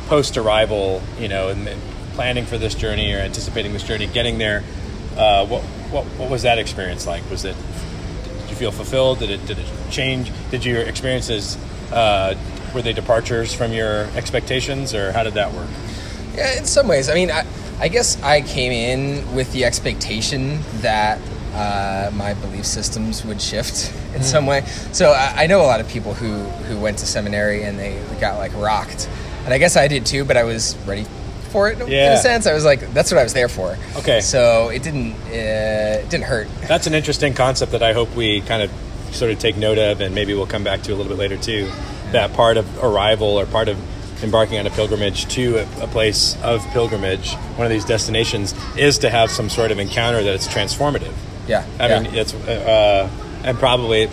post 0.09 0.37
arrival, 0.37 1.02
you 1.20 1.28
know, 1.28 1.49
and 1.50 1.68
and 1.68 1.80
planning 2.14 2.44
for 2.47 2.59
this 2.59 2.75
journey 2.75 3.12
or 3.14 3.18
anticipating 3.18 3.73
this 3.73 3.85
journey, 3.85 4.09
getting 4.09 4.38
there, 4.38 4.64
uh, 5.16 5.47
what, 5.47 5.62
what 5.92 6.04
what 6.18 6.28
was 6.30 6.42
that 6.42 6.59
experience 6.59 7.06
like? 7.06 7.23
Was 7.30 7.44
it 7.44 7.54
did 8.40 8.50
you 8.50 8.56
feel 8.56 8.73
fulfilled? 8.73 9.20
Did 9.20 9.30
it 9.30 9.47
did 9.47 9.59
it 9.61 9.66
change? 9.90 10.32
Did 10.50 10.64
your 10.64 10.82
experiences 10.82 11.56
uh, 11.92 12.35
were 12.75 12.83
they 12.83 12.93
departures 12.93 13.53
from 13.55 13.73
your 13.73 14.05
expectations, 14.17 14.95
or 14.95 15.12
how 15.12 15.23
did 15.23 15.35
that 15.35 15.53
work? 15.53 15.69
Yeah, 16.35 16.59
in 16.59 16.65
some 16.65 16.89
ways. 16.89 17.09
I 17.09 17.15
mean, 17.15 17.31
I, 17.31 17.45
I 17.79 17.89
guess 17.89 18.21
I 18.23 18.41
came 18.43 18.73
in 18.73 19.35
with 19.35 19.53
the 19.53 19.65
expectation 19.65 20.61
that 20.81 21.21
uh, 21.55 22.11
my 22.15 22.35
belief 22.35 22.65
systems 22.65 23.25
would 23.25 23.41
shift 23.41 23.93
in 24.15 24.23
some 24.23 24.47
way. 24.47 24.62
So 24.93 25.11
I, 25.11 25.45
I 25.45 25.47
know 25.47 25.61
a 25.61 25.67
lot 25.67 25.81
of 25.81 25.89
people 25.89 26.15
who 26.15 26.43
who 26.65 26.79
went 26.79 26.99
to 26.99 27.07
seminary 27.07 27.65
and 27.65 27.79
they 27.79 28.00
got 28.21 28.39
like 28.39 28.55
rocked, 28.55 29.09
and 29.45 29.53
I 29.53 29.59
guess 29.59 29.77
I 29.77 29.89
did 29.89 30.07
too. 30.07 30.25
But 30.25 30.37
I 30.37 30.45
was 30.45 30.77
ready 30.87 31.07
for 31.50 31.69
it 31.69 31.81
in 31.81 31.91
a 31.91 32.17
sense. 32.19 32.47
I 32.47 32.55
was 32.55 32.65
like, 32.65 32.93
that's 32.95 33.11
what 33.11 33.19
I 33.19 33.25
was 33.25 33.35
there 33.35 33.49
for. 33.49 33.77
Okay. 33.97 34.21
So 34.21 34.69
it 34.69 34.83
didn't 34.83 35.12
uh, 35.12 36.00
it 36.05 36.09
didn't 36.11 36.27
hurt. 36.27 36.49
That's 36.69 36.87
an 36.87 36.95
interesting 36.95 37.35
concept 37.35 37.73
that 37.73 37.83
I 37.83 37.93
hope 37.93 38.15
we 38.15 38.41
kind 38.43 38.62
of 38.62 38.71
sort 39.12 39.33
of 39.33 39.41
take 39.41 39.57
note 39.57 39.79
of, 39.79 40.00
and 40.00 40.15
maybe 40.15 40.35
we'll 40.35 40.47
come 40.47 40.62
back 40.62 40.83
to 40.83 40.93
a 40.93 40.95
little 40.95 41.11
bit 41.11 41.19
later 41.19 41.37
too. 41.37 41.69
That 42.12 42.33
part 42.33 42.57
of 42.57 42.83
arrival 42.83 43.38
or 43.38 43.47
part 43.47 43.69
of 43.69 43.79
embarking 44.23 44.59
on 44.59 44.67
a 44.67 44.71
pilgrimage 44.71 45.26
to 45.29 45.59
a, 45.59 45.85
a 45.85 45.87
place 45.87 46.37
of 46.43 46.64
pilgrimage, 46.69 47.35
one 47.57 47.67
of 47.67 47.71
these 47.71 47.85
destinations, 47.85 48.55
is 48.76 48.99
to 48.99 49.11
have 49.11 49.31
some 49.31 49.49
sort 49.49 49.71
of 49.71 49.79
encounter 49.79 50.23
that 50.23 50.35
it's 50.35 50.49
transformative. 50.49 51.14
Yeah. 51.47 51.67
I 51.79 51.88
yeah. 51.88 52.00
mean, 52.00 52.14
it's 52.14 52.35
uh, 52.35 53.09
and 53.45 53.59
probably 53.59 54.09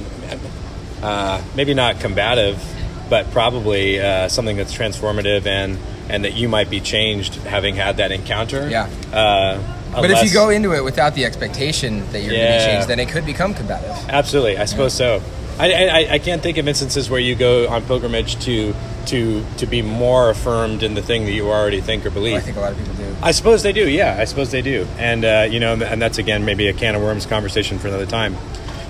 uh, 1.01 1.41
maybe 1.55 1.73
not 1.73 1.99
combative, 1.99 2.63
but 3.09 3.29
probably 3.31 3.99
uh, 3.99 4.29
something 4.29 4.57
that's 4.57 4.73
transformative 4.73 5.45
and 5.45 5.77
and 6.09 6.23
that 6.23 6.33
you 6.35 6.47
might 6.47 6.69
be 6.69 6.79
changed 6.79 7.35
having 7.35 7.75
had 7.75 7.97
that 7.97 8.11
encounter. 8.11 8.69
Yeah. 8.69 8.89
Uh, 9.11 9.75
but 9.93 10.11
if 10.11 10.23
you 10.23 10.31
go 10.31 10.49
into 10.49 10.73
it 10.73 10.83
without 10.83 11.15
the 11.15 11.25
expectation 11.25 11.99
that 12.11 12.21
you're 12.21 12.31
going 12.31 12.51
to 12.51 12.57
be 12.59 12.65
changed, 12.65 12.87
then 12.87 12.99
it 12.99 13.09
could 13.09 13.25
become 13.25 13.53
combative. 13.53 13.91
Absolutely, 14.09 14.57
I 14.57 14.65
suppose 14.65 14.93
so. 14.93 15.21
I, 15.59 15.71
I, 15.71 16.13
I 16.13 16.19
can't 16.19 16.41
think 16.41 16.57
of 16.57 16.67
instances 16.67 17.09
where 17.09 17.19
you 17.19 17.35
go 17.35 17.67
on 17.67 17.83
pilgrimage 17.83 18.39
to 18.45 18.75
to 19.07 19.43
to 19.57 19.65
be 19.65 19.81
more 19.81 20.29
affirmed 20.29 20.83
in 20.83 20.93
the 20.93 21.01
thing 21.01 21.25
that 21.25 21.31
you 21.31 21.49
already 21.49 21.81
think 21.81 22.05
or 22.05 22.11
believe. 22.11 22.35
I 22.35 22.39
think 22.41 22.57
a 22.57 22.59
lot 22.59 22.73
of 22.73 22.77
people 22.77 22.93
do. 22.93 23.15
I 23.21 23.31
suppose 23.31 23.63
they 23.63 23.73
do. 23.73 23.89
Yeah, 23.89 24.17
I 24.19 24.25
suppose 24.25 24.51
they 24.51 24.61
do. 24.61 24.87
And 24.97 25.25
uh, 25.25 25.47
you 25.49 25.59
know, 25.59 25.73
and 25.73 26.01
that's 26.01 26.17
again 26.17 26.45
maybe 26.45 26.67
a 26.67 26.73
can 26.73 26.95
of 26.95 27.01
worms 27.01 27.25
conversation 27.25 27.79
for 27.79 27.87
another 27.87 28.05
time. 28.05 28.35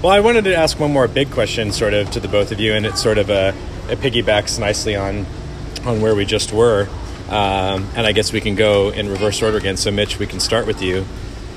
Well, 0.02 0.12
I 0.12 0.20
wanted 0.20 0.44
to 0.44 0.56
ask 0.56 0.80
one 0.80 0.92
more 0.92 1.08
big 1.08 1.32
question, 1.32 1.72
sort 1.72 1.94
of 1.94 2.12
to 2.12 2.20
the 2.20 2.28
both 2.28 2.52
of 2.52 2.60
you, 2.60 2.74
and 2.74 2.86
it's 2.86 3.02
sort 3.02 3.18
of 3.18 3.30
a 3.30 3.56
it 3.90 4.00
piggybacks 4.00 4.60
nicely 4.60 4.96
on 4.96 5.26
on 5.86 6.02
where 6.02 6.16
we 6.16 6.26
just 6.26 6.52
were. 6.52 6.88
Um, 7.30 7.90
and 7.96 8.08
I 8.08 8.14
guess 8.14 8.32
we 8.32 8.40
can 8.40 8.56
go 8.56 8.90
in 8.90 9.10
reverse 9.10 9.42
order 9.42 9.58
again. 9.58 9.76
So, 9.76 9.92
Mitch, 9.92 10.18
we 10.18 10.28
can 10.28 10.40
start 10.40 10.66
with 10.66 10.82
you, 10.82 11.06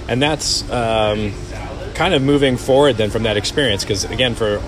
and 0.09 0.21
that's 0.21 0.69
um, 0.71 1.33
kind 1.95 2.13
of 2.13 2.23
moving 2.23 2.57
forward 2.57 2.97
then 2.97 3.11
from 3.11 3.23
that 3.25 3.37
experience, 3.37 3.85
because 3.85 4.05
again, 4.05 4.35
for 4.35 4.61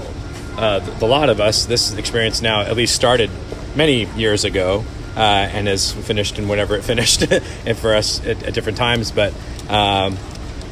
uh, 0.56 0.78
the 0.98 1.06
lot 1.06 1.28
of 1.28 1.40
us, 1.40 1.66
this 1.66 1.94
experience 1.94 2.42
now 2.42 2.60
at 2.60 2.76
least 2.76 2.94
started 2.94 3.30
many 3.74 4.04
years 4.16 4.44
ago 4.44 4.84
uh, 5.16 5.20
and 5.20 5.66
has 5.66 5.92
finished 5.92 6.38
in 6.38 6.48
whatever 6.48 6.74
it 6.76 6.84
finished, 6.92 7.22
and 7.22 7.76
for 7.76 7.94
us 7.94 8.24
at, 8.26 8.42
at 8.42 8.54
different 8.54 8.78
times. 8.78 9.10
But 9.10 9.32
um, 9.68 10.16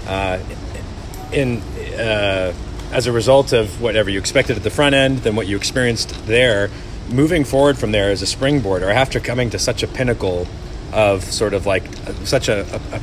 uh, 0.07 0.39
in 1.33 1.59
uh, 1.99 2.53
as 2.93 3.07
a 3.07 3.13
result 3.13 3.53
of 3.53 3.81
whatever 3.81 4.11
you 4.11 4.19
expected 4.19 4.57
at 4.57 4.63
the 4.63 4.71
front 4.71 4.95
end, 4.95 5.19
then 5.19 5.37
what 5.37 5.47
you 5.47 5.57
experienced 5.57 6.27
there, 6.27 6.71
moving 7.09 7.45
forward 7.45 7.79
from 7.79 7.93
there 7.93 8.11
as 8.11 8.23
a 8.23 8.27
springboard, 8.27 8.83
or 8.83 8.91
after 8.91 9.21
coming 9.21 9.51
to 9.51 9.59
such 9.59 9.83
a 9.83 9.87
pinnacle 9.87 10.47
of 10.93 11.23
sort 11.23 11.55
of 11.55 11.67
like 11.67 11.85
such 12.25 12.49
a, 12.49 12.67
a, 12.93 13.01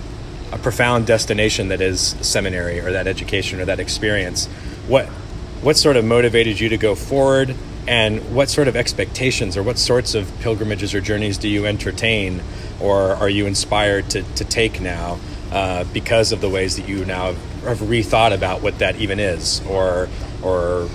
a 0.55 0.57
profound 0.57 1.07
destination 1.07 1.69
that 1.69 1.79
is 1.79 2.15
seminary 2.22 2.79
or 2.81 2.91
that 2.91 3.07
education 3.07 3.62
or 3.62 3.65
that 3.65 3.79
experience, 3.79 4.48
what 4.88 5.07
what 5.62 5.78
sort 5.78 5.98
of 5.98 6.06
motivated 6.06 6.60
you 6.60 6.70
to 6.70 6.78
go 6.78 6.96
forward? 6.96 7.56
And 7.88 8.36
what 8.36 8.50
sort 8.50 8.68
of 8.68 8.76
expectations 8.76 9.56
or 9.56 9.64
what 9.64 9.78
sorts 9.78 10.14
of 10.14 10.30
pilgrimages 10.42 10.94
or 10.94 11.00
journeys 11.00 11.38
do 11.38 11.48
you 11.48 11.66
entertain 11.66 12.42
or 12.82 13.14
are 13.16 13.30
you 13.30 13.46
inspired 13.46 14.10
to, 14.10 14.24
to 14.24 14.44
take 14.44 14.82
now 14.82 15.20
uh, 15.52 15.86
because 15.94 16.34
of 16.34 16.42
the 16.42 16.50
ways 16.50 16.76
that 16.76 16.88
you 16.90 17.06
now 17.06 17.34
have 17.64 17.80
rethought 17.80 18.34
about 18.34 18.62
what 18.62 18.80
that 18.80 18.98
even 18.98 19.20
is 19.20 19.66
or 19.68 20.10
or 20.44 20.90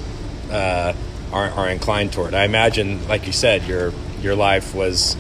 uh, 0.50 0.92
are, 1.33 1.50
are 1.50 1.69
inclined 1.71 2.12
toward. 2.12 2.35
I 2.35 2.45
imagine, 2.45 3.09
like 3.09 3.26
you 3.26 3.33
said, 3.33 3.64
your 3.64 3.92
your 4.21 4.37
life 4.37 4.75
was 4.75 5.16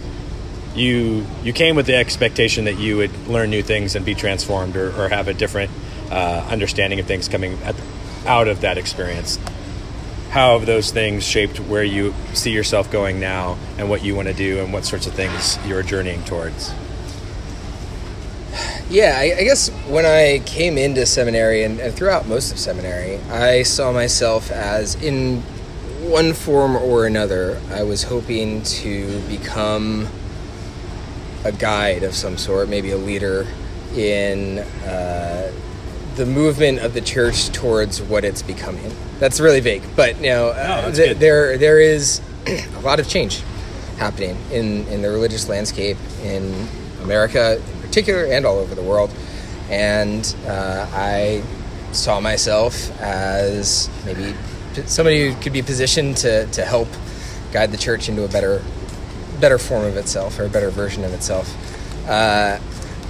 you 0.74 1.26
you 1.42 1.52
came 1.52 1.76
with 1.76 1.86
the 1.86 1.96
expectation 1.96 2.66
that 2.66 2.78
you 2.78 2.98
would 2.98 3.26
learn 3.26 3.50
new 3.50 3.62
things 3.62 3.94
and 3.94 4.04
be 4.04 4.14
transformed 4.14 4.76
or, 4.76 4.88
or 5.00 5.08
have 5.08 5.28
a 5.28 5.34
different 5.34 5.70
uh, 6.10 6.46
understanding 6.50 7.00
of 7.00 7.06
things 7.06 7.28
coming 7.28 7.58
at, 7.64 7.74
out 8.26 8.48
of 8.48 8.60
that 8.60 8.78
experience. 8.78 9.38
How 10.30 10.58
have 10.58 10.66
those 10.66 10.90
things 10.90 11.24
shaped 11.24 11.60
where 11.60 11.84
you 11.84 12.14
see 12.32 12.52
yourself 12.52 12.90
going 12.90 13.20
now 13.20 13.58
and 13.76 13.90
what 13.90 14.02
you 14.02 14.14
want 14.14 14.28
to 14.28 14.34
do 14.34 14.60
and 14.60 14.72
what 14.72 14.84
sorts 14.84 15.06
of 15.06 15.12
things 15.12 15.58
you're 15.66 15.82
journeying 15.82 16.24
towards? 16.24 16.72
Yeah, 18.88 19.16
I, 19.18 19.36
I, 19.38 19.44
guess 19.44 19.70
when 19.88 20.04
I 20.04 20.40
came 20.44 20.76
into 20.76 21.06
seminary 21.06 21.64
and, 21.64 21.80
and, 21.80 21.94
throughout 21.94 22.28
most 22.28 22.52
of 22.52 22.58
seminary, 22.58 23.16
I 23.30 23.62
saw 23.62 23.90
myself 23.90 24.50
as 24.50 24.94
in 25.02 25.40
one 26.02 26.34
form 26.34 26.76
or 26.76 27.06
another, 27.06 27.60
I 27.70 27.84
was 27.84 28.02
hoping 28.02 28.62
to 28.62 29.20
become 29.28 30.08
a 31.44 31.52
guide 31.52 32.02
of 32.02 32.14
some 32.14 32.36
sort, 32.36 32.68
maybe 32.68 32.90
a 32.90 32.98
leader 32.98 33.46
in 33.96 34.58
uh, 34.58 35.50
the 36.16 36.26
movement 36.26 36.80
of 36.80 36.94
the 36.94 37.00
church 37.00 37.48
towards 37.50 38.00
what 38.02 38.24
it's 38.24 38.42
becoming. 38.42 38.92
That's 39.18 39.40
really 39.40 39.60
vague, 39.60 39.82
but 39.96 40.16
you 40.16 40.30
know, 40.30 40.48
uh, 40.48 40.92
th- 40.92 41.16
there 41.18 41.56
there 41.58 41.80
is 41.80 42.20
a 42.46 42.80
lot 42.80 43.00
of 43.00 43.08
change 43.08 43.42
happening 43.98 44.36
in, 44.50 44.86
in 44.88 45.02
the 45.02 45.10
religious 45.10 45.48
landscape 45.48 45.96
in 46.22 46.66
America 47.02 47.62
in 47.74 47.80
particular 47.80 48.24
and 48.24 48.44
all 48.44 48.58
over 48.58 48.74
the 48.74 48.82
world. 48.82 49.10
And 49.70 50.34
uh, 50.46 50.86
I 50.92 51.42
saw 51.92 52.20
myself 52.20 52.90
as 53.00 53.88
maybe 54.04 54.34
somebody 54.86 55.30
who 55.30 55.40
could 55.40 55.52
be 55.52 55.62
positioned 55.62 56.16
to, 56.18 56.46
to 56.46 56.64
help 56.64 56.88
guide 57.52 57.70
the 57.70 57.76
church 57.76 58.08
into 58.08 58.24
a 58.24 58.28
better 58.28 58.62
better 59.40 59.58
form 59.58 59.84
of 59.84 59.96
itself 59.96 60.38
or 60.38 60.44
a 60.44 60.48
better 60.48 60.70
version 60.70 61.04
of 61.04 61.12
itself. 61.12 61.48
Uh, 62.08 62.58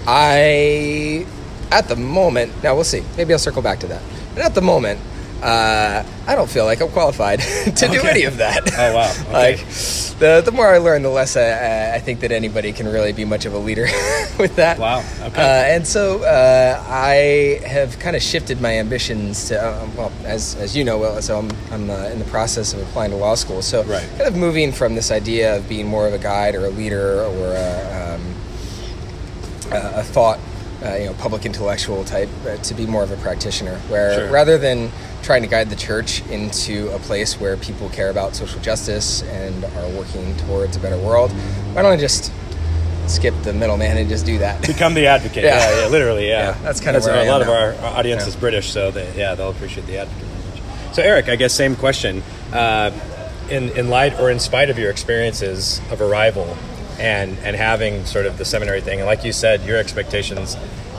I, 0.07 1.27
at 1.73 1.89
the 1.89 1.97
moment, 1.97 2.53
now 2.63 2.75
we'll 2.75 2.85
see. 2.85 3.03
Maybe 3.17 3.33
I'll 3.33 3.39
circle 3.39 3.63
back 3.63 3.81
to 3.81 3.87
that. 3.89 4.03
But 4.35 4.45
at 4.45 4.55
the 4.55 4.63
moment, 4.63 5.01
uh, 5.43 6.05
I 6.27 6.37
don't 6.37 6.49
feel 6.49 6.65
like 6.65 6.81
I'm 6.81 6.91
qualified 6.91 7.41
to 7.65 7.71
okay. 7.71 7.89
do 7.89 8.03
any 8.03 8.25
of 8.25 8.37
that. 8.37 8.63
Oh 8.79 8.95
wow! 8.95 9.13
Okay. 9.23 9.57
like 9.57 9.67
the 10.19 10.41
the 10.45 10.53
more 10.53 10.69
I 10.69 10.79
learn, 10.79 11.03
the 11.03 11.09
less 11.09 11.37
I, 11.37 11.97
I 11.97 11.99
think 11.99 12.21
that 12.21 12.31
anybody 12.31 12.73
can 12.73 12.87
really 12.87 13.13
be 13.13 13.25
much 13.25 13.45
of 13.45 13.55
a 13.55 13.59
leader 13.59 13.83
with 14.39 14.55
that. 14.57 14.79
Wow. 14.79 15.01
Okay. 15.21 15.43
Uh, 15.43 15.75
and 15.75 15.87
so 15.87 16.23
uh, 16.23 16.85
I 16.87 17.61
have 17.67 17.99
kind 17.99 18.15
of 18.15 18.23
shifted 18.23 18.61
my 18.61 18.79
ambitions 18.79 19.49
to 19.49 19.57
um, 19.57 19.97
well, 19.97 20.13
as 20.25 20.55
as 20.57 20.77
you 20.77 20.85
know, 20.85 20.99
well, 20.99 21.21
so 21.21 21.39
I'm 21.39 21.51
I'm 21.73 21.91
uh, 21.91 22.11
in 22.11 22.21
the 22.21 22.27
process 22.27 22.73
of 22.73 22.81
applying 22.81 23.11
to 23.11 23.17
law 23.17 23.35
school. 23.35 23.63
So 23.63 23.83
right. 23.85 24.09
kind 24.11 24.29
of 24.29 24.37
moving 24.37 24.71
from 24.71 24.95
this 24.95 25.11
idea 25.11 25.57
of 25.57 25.69
being 25.69 25.89
more 25.89 26.07
of 26.07 26.13
a 26.13 26.19
guide 26.19 26.55
or 26.55 26.67
a 26.67 26.71
leader 26.71 27.23
or 27.25 27.53
a, 27.55 28.15
um, 28.15 28.23
a 29.73 30.05
thought 30.05 30.39
uh, 30.85 30.95
you 30.97 31.07
know, 31.07 31.15
public 31.15 31.47
intellectual 31.47 32.05
type 32.05 32.29
uh, 32.47 32.57
to 32.59 32.75
be 32.75 32.87
more 32.87 33.03
of 33.03 33.11
a 33.11 33.17
practitioner, 33.19 33.77
where 33.89 34.15
sure. 34.15 34.31
rather 34.31 34.59
than 34.59 34.91
trying 35.23 35.43
to 35.43 35.49
guide 35.49 35.71
the 35.71 35.77
church 35.77 36.27
into 36.27 36.91
a 36.95 36.99
place 36.99 37.41
where 37.41 37.57
people 37.57 37.89
care 37.91 38.11
about 38.11 38.35
social 38.35 38.61
justice 38.61 39.23
and 39.25 39.65
are 39.65 39.89
working 39.91 40.37
towards 40.39 40.77
a 40.77 40.81
better 40.81 40.99
world, 40.99 41.31
why 41.73 41.83
don't 41.83 41.93
I 41.93 41.97
just 41.97 42.33
skip 43.07 43.35
the 43.43 43.53
middleman 43.53 43.97
and 43.97 44.09
just 44.09 44.27
do 44.27 44.39
that? 44.39 44.67
Become 44.67 44.95
the 44.95 45.07
advocate. 45.07 45.45
yeah. 45.45 45.59
yeah, 45.59 45.83
yeah, 45.83 45.89
literally, 45.89 46.29
yeah. 46.29 46.51
yeah 46.51 46.63
that's 46.63 46.81
kind 46.81 46.97
of 46.97 47.05
a 47.05 47.29
lot 47.29 47.43
of 47.43 47.49
our 47.49 47.75
audience 47.97 48.27
is 48.27 48.35
British, 48.35 48.73
so 48.73 48.91
they, 48.91 49.17
yeah, 49.17 49.35
they'll 49.35 49.51
appreciate 49.51 49.87
the 49.87 49.99
advocate 49.99 50.29
language. 50.29 50.63
So, 50.95 51.03
Eric, 51.03 51.29
I 51.29 51.37
guess 51.37 51.53
same 51.53 51.77
question. 51.77 52.23
Uh, 52.53 52.91
in 53.51 53.71
in 53.71 53.91
light 53.91 54.19
or 54.21 54.31
in 54.31 54.39
spite 54.39 54.71
of 54.71 54.79
your 54.79 54.91
experiences 54.91 55.81
of 55.91 56.01
arrival 56.01 56.57
and 56.99 57.39
and 57.39 57.57
having 57.57 58.05
sort 58.05 58.27
of 58.27 58.39
the 58.39 58.45
seminary 58.45 58.81
thing, 58.81 59.01
and 59.01 59.07
like 59.07 59.25
you 59.25 59.33
said, 59.33 59.63
your 59.63 59.79
expectations 59.79 60.57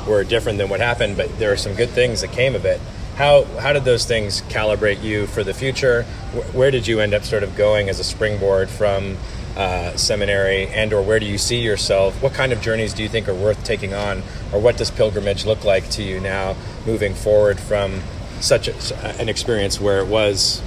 were 0.07 0.23
different 0.23 0.57
than 0.57 0.69
what 0.69 0.79
happened, 0.79 1.17
but 1.17 1.37
there 1.39 1.51
are 1.51 1.57
some 1.57 1.73
good 1.75 1.89
things 1.89 2.21
that 2.21 2.31
came 2.31 2.55
of 2.55 2.65
it. 2.65 2.79
How 3.15 3.43
how 3.59 3.73
did 3.73 3.85
those 3.85 4.05
things 4.05 4.41
calibrate 4.43 5.01
you 5.03 5.27
for 5.27 5.43
the 5.43 5.53
future? 5.53 6.03
Where 6.53 6.71
did 6.71 6.87
you 6.87 6.99
end 6.99 7.13
up 7.13 7.23
sort 7.23 7.43
of 7.43 7.55
going 7.55 7.89
as 7.89 7.99
a 7.99 8.03
springboard 8.03 8.69
from 8.69 9.17
uh, 9.55 9.95
seminary, 9.95 10.67
and 10.67 10.93
or 10.93 11.01
where 11.01 11.19
do 11.19 11.25
you 11.25 11.37
see 11.37 11.59
yourself? 11.59 12.21
What 12.23 12.33
kind 12.33 12.51
of 12.51 12.61
journeys 12.61 12.93
do 12.93 13.03
you 13.03 13.09
think 13.09 13.29
are 13.29 13.35
worth 13.35 13.63
taking 13.63 13.93
on, 13.93 14.23
or 14.51 14.59
what 14.59 14.77
does 14.77 14.89
pilgrimage 14.89 15.45
look 15.45 15.63
like 15.63 15.89
to 15.91 16.03
you 16.03 16.19
now, 16.19 16.55
moving 16.85 17.13
forward 17.13 17.59
from 17.59 18.01
such 18.39 18.67
a, 18.67 19.21
an 19.21 19.29
experience 19.29 19.79
where 19.79 19.99
it 19.99 20.07
was 20.07 20.61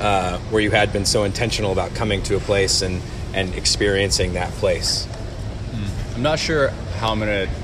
uh, 0.00 0.38
where 0.50 0.60
you 0.60 0.70
had 0.70 0.92
been 0.92 1.06
so 1.06 1.24
intentional 1.24 1.72
about 1.72 1.94
coming 1.94 2.22
to 2.24 2.36
a 2.36 2.40
place 2.40 2.82
and 2.82 3.00
and 3.36 3.54
experiencing 3.54 4.32
that 4.32 4.50
place? 4.54 5.04
Hmm. 5.04 6.16
I'm 6.16 6.22
not 6.22 6.40
sure 6.40 6.70
how 6.98 7.12
I'm 7.12 7.20
going 7.20 7.46
to 7.46 7.54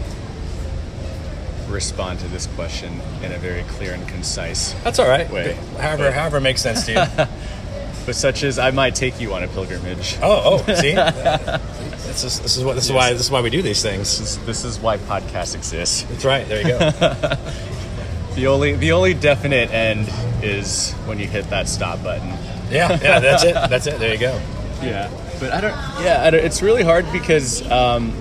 respond 1.68 2.20
to 2.20 2.28
this 2.28 2.46
question 2.48 3.00
in 3.22 3.32
a 3.32 3.38
very 3.38 3.62
clear 3.64 3.94
and 3.94 4.06
concise. 4.06 4.74
That's 4.84 4.98
all 4.98 5.08
right. 5.08 5.28
Way. 5.30 5.54
However, 5.78 6.04
but, 6.04 6.12
however 6.12 6.40
makes 6.40 6.60
sense 6.60 6.86
to 6.86 6.92
you. 6.92 7.26
but 8.06 8.14
such 8.14 8.42
as 8.42 8.58
I 8.58 8.70
might 8.70 8.94
take 8.94 9.20
you 9.20 9.32
on 9.34 9.42
a 9.42 9.48
pilgrimage. 9.48 10.18
Oh, 10.22 10.62
oh, 10.66 10.74
see, 10.74 10.92
this 10.94 12.24
is 12.24 12.40
this 12.40 12.56
is 12.56 12.64
what 12.64 12.74
this 12.74 12.84
yes. 12.84 12.90
is 12.90 12.92
why 12.92 13.12
this 13.12 13.22
is 13.22 13.30
why 13.30 13.40
we 13.40 13.50
do 13.50 13.62
these 13.62 13.82
things. 13.82 14.18
This 14.18 14.36
is, 14.36 14.38
this 14.46 14.64
is 14.64 14.78
why 14.78 14.98
podcasts 14.98 15.54
exist. 15.54 16.08
That's 16.08 16.24
right. 16.24 16.46
There 16.46 16.62
you 16.62 16.68
go. 16.68 16.90
the 18.34 18.46
only 18.46 18.74
the 18.74 18.92
only 18.92 19.14
definite 19.14 19.70
end 19.70 20.10
is 20.42 20.92
when 21.06 21.18
you 21.18 21.26
hit 21.26 21.48
that 21.50 21.68
stop 21.68 22.02
button. 22.02 22.28
Yeah, 22.70 22.98
yeah, 23.02 23.20
that's 23.20 23.44
it. 23.44 23.54
That's 23.54 23.86
it. 23.86 23.98
There 23.98 24.12
you 24.12 24.20
go. 24.20 24.40
Yeah, 24.82 25.10
but 25.42 25.52
I 25.52 25.60
don't. 25.60 25.74
Yeah, 26.04 26.22
I 26.22 26.30
don't, 26.30 26.44
it's 26.44 26.62
really 26.62 26.82
hard 26.82 27.10
because. 27.12 27.68
Um, 27.70 28.14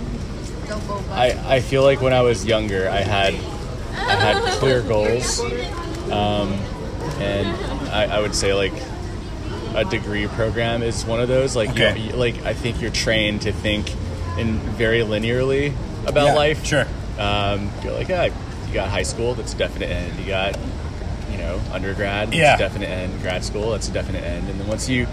I, 1.11 1.37
I 1.45 1.59
feel 1.59 1.83
like 1.83 2.01
when 2.01 2.13
I 2.13 2.21
was 2.21 2.45
younger, 2.45 2.89
I 2.89 3.01
had 3.01 3.33
I 3.93 4.15
had 4.15 4.59
clear 4.59 4.81
goals, 4.81 5.41
um, 6.09 6.53
and 7.19 7.47
I, 7.89 8.17
I, 8.17 8.19
would 8.21 8.33
say 8.33 8.53
like 8.53 8.71
a 9.75 9.83
degree 9.83 10.27
program 10.27 10.81
is 10.81 11.05
one 11.05 11.19
of 11.19 11.27
those. 11.27 11.53
Like 11.55 11.71
okay. 11.71 11.99
you, 11.99 12.13
like 12.13 12.43
I 12.45 12.53
think 12.53 12.81
you're 12.81 12.91
trained 12.91 13.41
to 13.41 13.51
think 13.51 13.91
in 14.37 14.57
very 14.59 14.99
linearly 14.99 15.75
about 16.07 16.27
yeah, 16.27 16.33
life. 16.33 16.65
Sure. 16.65 16.87
Um, 17.19 17.69
you're 17.83 17.93
like, 17.93 18.07
yeah, 18.07 18.25
you 18.67 18.73
got 18.73 18.89
high 18.89 19.03
school, 19.03 19.35
that's 19.35 19.53
a 19.53 19.57
definite 19.57 19.89
end. 19.89 20.17
You 20.17 20.27
got 20.27 20.57
you 21.29 21.37
know 21.37 21.61
undergrad, 21.73 22.29
that's 22.29 22.37
yeah. 22.37 22.55
a 22.55 22.57
definite 22.57 22.89
end. 22.89 23.21
Grad 23.21 23.43
school, 23.43 23.71
that's 23.71 23.89
a 23.89 23.93
definite 23.93 24.23
end. 24.23 24.49
And 24.49 24.59
then 24.61 24.67
once 24.67 24.87
you 24.87 25.07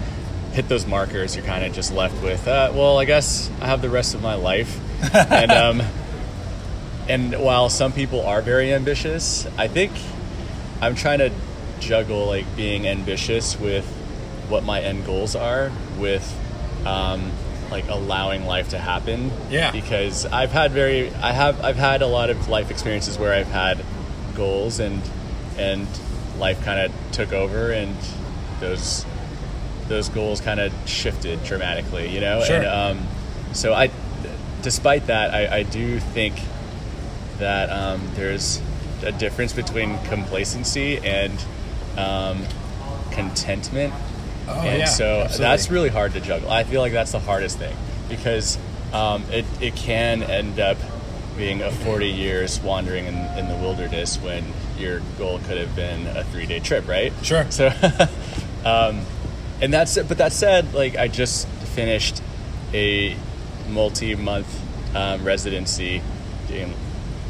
hit 0.53 0.67
those 0.67 0.85
markers, 0.85 1.35
you're 1.35 1.45
kind 1.45 1.65
of 1.65 1.73
just 1.73 1.93
left 1.93 2.21
with, 2.23 2.47
uh, 2.47 2.71
well, 2.73 2.97
I 2.97 3.05
guess 3.05 3.49
I 3.61 3.67
have 3.67 3.81
the 3.81 3.89
rest 3.89 4.15
of 4.15 4.21
my 4.21 4.35
life 4.35 4.79
and 5.13 5.51
um, 5.51 5.81
and 7.09 7.33
while 7.39 7.69
some 7.69 7.91
people 7.91 8.25
are 8.25 8.41
very 8.41 8.73
ambitious, 8.73 9.47
I 9.57 9.67
think 9.67 9.91
I'm 10.81 10.95
trying 10.95 11.19
to 11.19 11.31
juggle 11.79 12.27
like 12.27 12.55
being 12.55 12.87
ambitious 12.87 13.59
with 13.59 13.85
what 14.49 14.63
my 14.63 14.81
end 14.81 15.05
goals 15.05 15.35
are 15.35 15.71
with 15.97 16.37
um, 16.85 17.31
like 17.71 17.87
allowing 17.87 18.45
life 18.45 18.69
to 18.69 18.77
happen. 18.77 19.31
Yeah. 19.49 19.71
Because 19.71 20.25
I've 20.25 20.51
had 20.51 20.71
very 20.71 21.13
I 21.15 21.31
have 21.31 21.61
I've 21.61 21.77
had 21.77 22.01
a 22.01 22.07
lot 22.07 22.29
of 22.29 22.47
life 22.47 22.71
experiences 22.71 23.17
where 23.17 23.33
I've 23.33 23.51
had 23.51 23.83
goals 24.35 24.79
and 24.79 25.01
and 25.57 25.87
life 26.37 26.63
kind 26.63 26.79
of 26.79 27.11
took 27.11 27.33
over 27.33 27.71
and 27.71 27.95
those 28.59 29.05
those 29.89 30.07
goals 30.09 30.39
kind 30.39 30.59
of 30.59 30.71
shifted 30.85 31.43
dramatically, 31.43 32.09
you 32.09 32.21
know. 32.21 32.41
Sure. 32.43 32.57
And 32.57 32.65
um, 32.65 33.07
so 33.53 33.73
I, 33.73 33.91
despite 34.61 35.07
that, 35.07 35.33
I, 35.33 35.57
I 35.57 35.63
do 35.63 35.99
think 35.99 36.35
that 37.39 37.69
um, 37.69 38.01
there's 38.15 38.61
a 39.03 39.11
difference 39.11 39.53
between 39.53 39.97
complacency 40.05 40.97
and 40.97 41.33
um, 41.97 42.45
contentment. 43.11 43.93
Oh, 44.47 44.61
and 44.61 44.79
yeah, 44.79 44.85
so 44.85 45.21
absolutely. 45.21 45.37
that's 45.43 45.69
really 45.69 45.89
hard 45.89 46.13
to 46.13 46.21
juggle. 46.21 46.49
I 46.49 46.63
feel 46.63 46.81
like 46.81 46.93
that's 46.93 47.11
the 47.11 47.19
hardest 47.19 47.57
thing 47.57 47.75
because 48.07 48.57
um, 48.93 49.23
it, 49.31 49.45
it 49.61 49.75
can 49.75 50.23
end 50.23 50.59
up 50.59 50.77
being 51.37 51.61
a 51.61 51.71
40 51.71 52.07
years 52.07 52.59
wandering 52.59 53.05
in, 53.05 53.15
in 53.37 53.47
the 53.47 53.55
wilderness 53.55 54.17
when 54.17 54.43
your 54.77 55.01
goal 55.17 55.39
could 55.39 55.57
have 55.57 55.75
been 55.75 56.05
a 56.07 56.23
three 56.25 56.45
day 56.45 56.59
trip, 56.59 56.87
right? 56.87 57.13
Sure. 57.23 57.49
So, 57.49 57.67
um, 58.65 59.05
and 59.61 59.73
that's 59.73 59.97
it. 59.97 60.07
but 60.07 60.17
that 60.17 60.33
said, 60.33 60.73
like 60.73 60.95
I 60.97 61.07
just 61.07 61.47
finished 61.47 62.21
a 62.73 63.15
multi 63.67 64.15
month 64.15 64.47
um, 64.95 65.23
residency 65.23 66.01
doing 66.47 66.73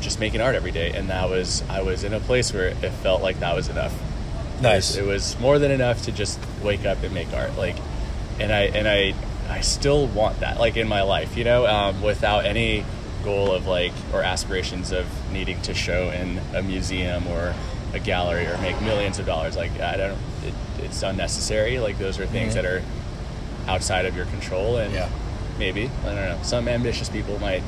just 0.02 0.20
making 0.20 0.42
art 0.42 0.56
every 0.56 0.72
day, 0.72 0.92
and 0.92 1.10
that 1.10 1.30
was 1.30 1.64
I 1.70 1.82
was 1.82 2.04
in 2.04 2.14
a 2.14 2.20
place 2.20 2.54
where 2.54 2.68
it 2.68 2.92
felt 3.04 3.22
like 3.22 3.40
that 3.40 3.56
was 3.56 3.70
enough. 3.70 3.94
Nice. 4.62 4.96
It 4.96 5.06
was 5.06 5.40
more 5.40 5.60
than 5.60 5.72
enough 5.72 6.04
to 6.04 6.12
just 6.12 6.40
wake 6.64 6.86
up 6.86 7.02
and 7.04 7.14
make 7.14 7.34
art, 7.34 7.58
like, 7.58 7.78
and 8.40 8.52
I 8.52 8.64
and 8.64 8.88
I 8.88 9.14
I 9.50 9.62
still 9.62 10.08
want 10.08 10.42
that, 10.42 10.60
like 10.60 10.78
in 10.78 10.88
my 10.88 11.02
life, 11.02 11.36
you 11.36 11.44
know, 11.44 11.66
um, 11.66 12.02
without 12.02 12.46
any 12.46 12.86
goal 13.24 13.52
of 13.52 13.68
like 13.68 13.92
or 14.14 14.24
aspirations 14.24 14.92
of 14.92 15.06
needing 15.32 15.62
to 15.64 15.74
show 15.74 16.10
in 16.10 16.40
a 16.54 16.62
museum 16.62 17.28
or 17.28 17.54
a 17.94 18.00
gallery 18.00 18.46
or 18.46 18.58
make 18.60 18.80
millions 18.82 19.20
of 19.20 19.26
dollars. 19.26 19.56
Like 19.58 19.72
I 19.80 19.98
don't, 19.98 20.18
it, 20.46 20.54
it's 20.80 21.02
unnecessary. 21.04 21.80
Like 21.80 21.98
those 21.98 22.20
are 22.20 22.26
things 22.28 22.54
that 22.56 22.66
are 22.66 22.82
outside 23.68 24.06
of 24.06 24.16
your 24.16 24.26
control, 24.28 24.78
and 24.78 24.94
Yeah. 24.94 25.10
maybe 25.58 25.90
I 26.04 26.06
don't 26.06 26.16
know. 26.16 26.40
Some 26.44 26.68
ambitious 26.68 27.10
people 27.10 27.38
might 27.40 27.64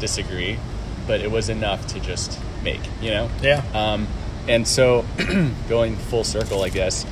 disagree, 0.00 0.58
but 1.06 1.20
it 1.20 1.30
was 1.30 1.48
enough 1.48 1.86
to 1.88 2.00
just 2.00 2.38
make, 2.62 2.80
you 3.00 3.10
know. 3.10 3.30
Yeah. 3.42 3.62
Um, 3.74 4.06
and 4.48 4.66
so, 4.66 5.04
going 5.68 5.96
full 5.96 6.24
circle, 6.24 6.62
I 6.62 6.68
guess, 6.68 7.06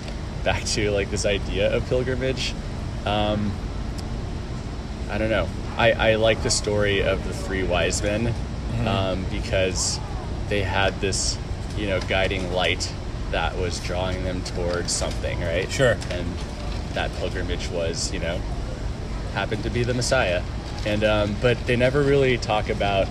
back 0.44 0.64
to 0.64 0.90
like 0.90 1.10
this 1.10 1.24
idea 1.26 1.74
of 1.74 1.86
pilgrimage. 1.88 2.52
Um, 3.06 3.52
I 5.08 5.18
don't 5.18 5.30
know. 5.30 5.48
I, 5.76 5.92
I 5.92 6.14
like 6.16 6.42
the 6.42 6.50
story 6.50 7.02
of 7.02 7.24
the 7.26 7.32
three 7.32 7.62
wise 7.62 8.02
men 8.02 8.32
Mm-hmm. 8.70 8.86
um, 8.86 9.24
because 9.30 9.98
they 10.48 10.62
had 10.62 11.00
this, 11.00 11.36
you 11.76 11.86
know, 11.86 12.00
guiding 12.02 12.52
light 12.52 12.92
that 13.30 13.56
was 13.56 13.78
drawing 13.80 14.24
them 14.24 14.42
towards 14.42 14.92
something, 14.92 15.40
right? 15.40 15.70
Sure. 15.70 15.96
And 16.10 16.26
that 16.94 17.12
pilgrimage 17.16 17.68
was, 17.68 18.12
you 18.12 18.18
know, 18.18 18.38
happened 19.34 19.62
to 19.62 19.70
be 19.70 19.84
the 19.84 19.94
Messiah. 19.94 20.42
And 20.86 21.04
um, 21.04 21.36
but 21.40 21.66
they 21.66 21.76
never 21.76 22.02
really 22.02 22.38
talk 22.38 22.68
about 22.70 23.06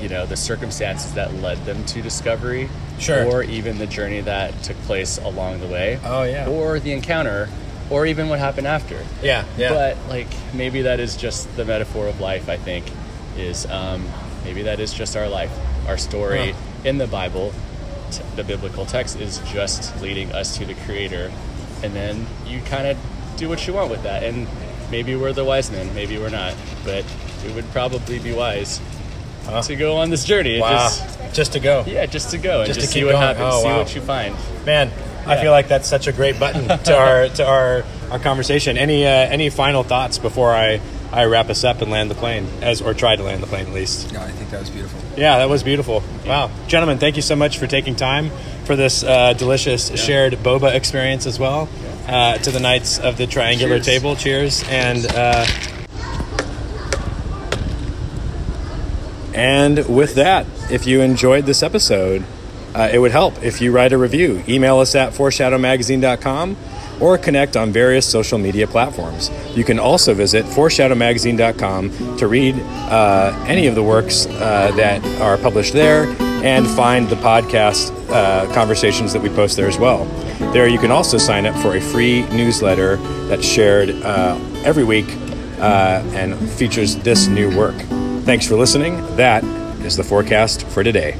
you 0.00 0.08
know 0.08 0.26
the 0.26 0.36
circumstances 0.36 1.14
that 1.14 1.34
led 1.34 1.64
them 1.64 1.84
to 1.86 2.02
discovery 2.02 2.68
Sure. 2.98 3.24
or 3.26 3.42
even 3.44 3.78
the 3.78 3.86
journey 3.86 4.20
that 4.22 4.60
took 4.62 4.76
place 4.82 5.18
along 5.18 5.60
the 5.60 5.66
way 5.66 5.98
Oh, 6.04 6.22
yeah. 6.24 6.48
or 6.48 6.78
the 6.80 6.92
encounter 6.92 7.48
or 7.90 8.06
even 8.06 8.28
what 8.28 8.38
happened 8.38 8.66
after 8.66 9.04
Yeah. 9.22 9.44
Yeah. 9.56 9.70
but 9.70 9.96
like 10.08 10.26
maybe 10.54 10.82
that 10.82 11.00
is 11.00 11.16
just 11.16 11.54
the 11.56 11.64
metaphor 11.64 12.06
of 12.08 12.20
life 12.20 12.48
i 12.48 12.56
think 12.56 12.84
is 13.36 13.66
um, 13.66 14.04
maybe 14.44 14.62
that 14.62 14.78
is 14.80 14.92
just 14.92 15.16
our 15.16 15.28
life 15.28 15.50
our 15.88 15.96
story 15.98 16.52
Huh. 16.52 16.58
in 16.84 16.98
the 16.98 17.06
bible 17.06 17.52
t- 18.12 18.22
the 18.36 18.44
biblical 18.44 18.86
text 18.86 19.18
is 19.20 19.38
just 19.52 20.00
leading 20.00 20.30
us 20.32 20.56
to 20.58 20.64
the 20.64 20.74
creator 20.86 21.32
and 21.82 21.94
then 21.94 22.26
you 22.46 22.60
kind 22.62 22.86
of 22.86 22.96
do 23.36 23.48
what 23.48 23.66
you 23.66 23.72
want 23.72 23.90
with 23.90 24.02
that 24.04 24.22
and 24.22 24.46
maybe 24.90 25.16
we're 25.16 25.32
the 25.32 25.44
wise 25.44 25.70
men 25.70 25.92
maybe 25.94 26.18
we're 26.18 26.28
not 26.30 26.54
but 26.84 27.04
it 27.46 27.54
would 27.54 27.68
probably 27.72 28.18
be 28.18 28.32
wise 28.32 28.80
Huh. 29.44 29.62
to 29.62 29.76
go 29.76 29.96
on 29.96 30.10
this 30.10 30.24
journey 30.24 30.60
wow. 30.60 30.70
just 30.90 31.34
Just 31.34 31.52
to 31.54 31.60
go. 31.60 31.82
yeah 31.86 32.04
just 32.04 32.30
to 32.32 32.38
go 32.38 32.58
and 32.60 32.66
Just 32.66 32.80
just, 32.80 32.92
to 32.92 32.98
see 32.98 33.04
what 33.04 33.12
going. 33.12 33.22
happens 33.22 33.54
Oh, 33.54 33.62
see 33.62 33.68
wow. 33.68 33.78
what 33.78 33.94
you 33.94 34.00
find 34.02 34.34
Man, 34.66 34.90
I 35.26 35.40
feel 35.40 35.52
like 35.52 35.68
that's 35.68 35.88
such 35.88 36.06
a 36.06 36.12
great 36.12 36.38
button 36.38 36.68
to 36.68 36.96
our 36.98 37.28
to 37.30 37.46
our 37.46 37.84
our 38.10 38.18
conversation. 38.18 38.76
Any 38.76 39.06
uh, 39.06 39.10
any 39.10 39.48
final 39.50 39.82
thoughts 39.82 40.18
before 40.18 40.52
I 40.54 40.80
I 41.12 41.24
wrap 41.24 41.48
us 41.48 41.64
up 41.64 41.80
and 41.82 41.90
land 41.90 42.10
the 42.10 42.14
plane, 42.14 42.46
as 42.60 42.80
or 42.82 42.92
try 42.94 43.16
to 43.16 43.22
land 43.22 43.42
the 43.42 43.46
plane 43.46 43.66
at 43.66 43.72
least. 43.72 44.12
No, 44.12 44.20
I 44.20 44.30
think 44.30 44.50
that 44.50 44.60
was 44.60 44.68
beautiful. 44.70 45.00
Yeah, 45.18 45.38
that 45.38 45.48
was 45.48 45.64
beautiful. 45.64 46.02
Wow, 46.24 46.48
gentlemen, 46.68 46.98
thank 46.98 47.16
you 47.16 47.22
so 47.22 47.34
much 47.34 47.58
for 47.58 47.66
taking 47.66 47.96
time 47.96 48.30
for 48.64 48.76
this 48.76 49.02
uh, 49.02 49.32
delicious 49.32 49.88
shared 50.00 50.34
boba 50.34 50.72
experience 50.72 51.26
as 51.26 51.40
well. 51.40 51.68
Uh, 52.06 52.38
to 52.38 52.50
the 52.52 52.60
Knights 52.60 52.98
of 53.00 53.18
the 53.18 53.26
Triangular 53.26 53.76
Cheers. 53.80 53.86
Table, 53.86 54.16
cheers, 54.16 54.64
and. 54.68 55.04
Uh, 55.06 55.44
And 59.34 59.86
with 59.88 60.16
that, 60.16 60.46
if 60.68 60.84
you 60.84 61.00
enjoyed 61.00 61.46
this 61.46 61.62
episode, 61.62 62.24
uh, 62.78 62.88
it 62.92 62.98
would 62.98 63.10
help 63.10 63.42
if 63.42 63.60
you 63.60 63.72
write 63.72 63.92
a 63.92 63.98
review. 63.98 64.42
Email 64.48 64.78
us 64.78 64.94
at 64.94 65.12
foreshadowmagazine.com 65.12 66.56
or 67.00 67.18
connect 67.18 67.56
on 67.56 67.72
various 67.72 68.06
social 68.06 68.38
media 68.38 68.66
platforms. 68.66 69.30
You 69.56 69.64
can 69.64 69.78
also 69.78 70.14
visit 70.14 70.44
foreshadowmagazine.com 70.46 72.16
to 72.18 72.26
read 72.26 72.54
uh, 72.56 73.44
any 73.46 73.66
of 73.66 73.74
the 73.74 73.82
works 73.82 74.26
uh, 74.26 74.72
that 74.76 75.04
are 75.20 75.36
published 75.38 75.72
there 75.72 76.04
and 76.44 76.66
find 76.68 77.08
the 77.08 77.16
podcast 77.16 77.92
uh, 78.10 78.52
conversations 78.54 79.12
that 79.12 79.22
we 79.22 79.28
post 79.28 79.56
there 79.56 79.68
as 79.68 79.78
well. 79.78 80.04
There, 80.52 80.68
you 80.68 80.78
can 80.78 80.92
also 80.92 81.18
sign 81.18 81.46
up 81.46 81.56
for 81.60 81.76
a 81.76 81.80
free 81.80 82.22
newsletter 82.28 82.96
that's 83.26 83.46
shared 83.46 83.90
uh, 83.90 84.38
every 84.64 84.84
week 84.84 85.06
uh, 85.58 86.02
and 86.14 86.38
features 86.50 86.96
this 86.96 87.26
new 87.26 87.56
work. 87.56 87.74
Thanks 88.24 88.46
for 88.46 88.54
listening. 88.54 88.96
That 89.16 89.42
is 89.84 89.96
the 89.96 90.04
forecast 90.04 90.64
for 90.68 90.84
today. 90.84 91.16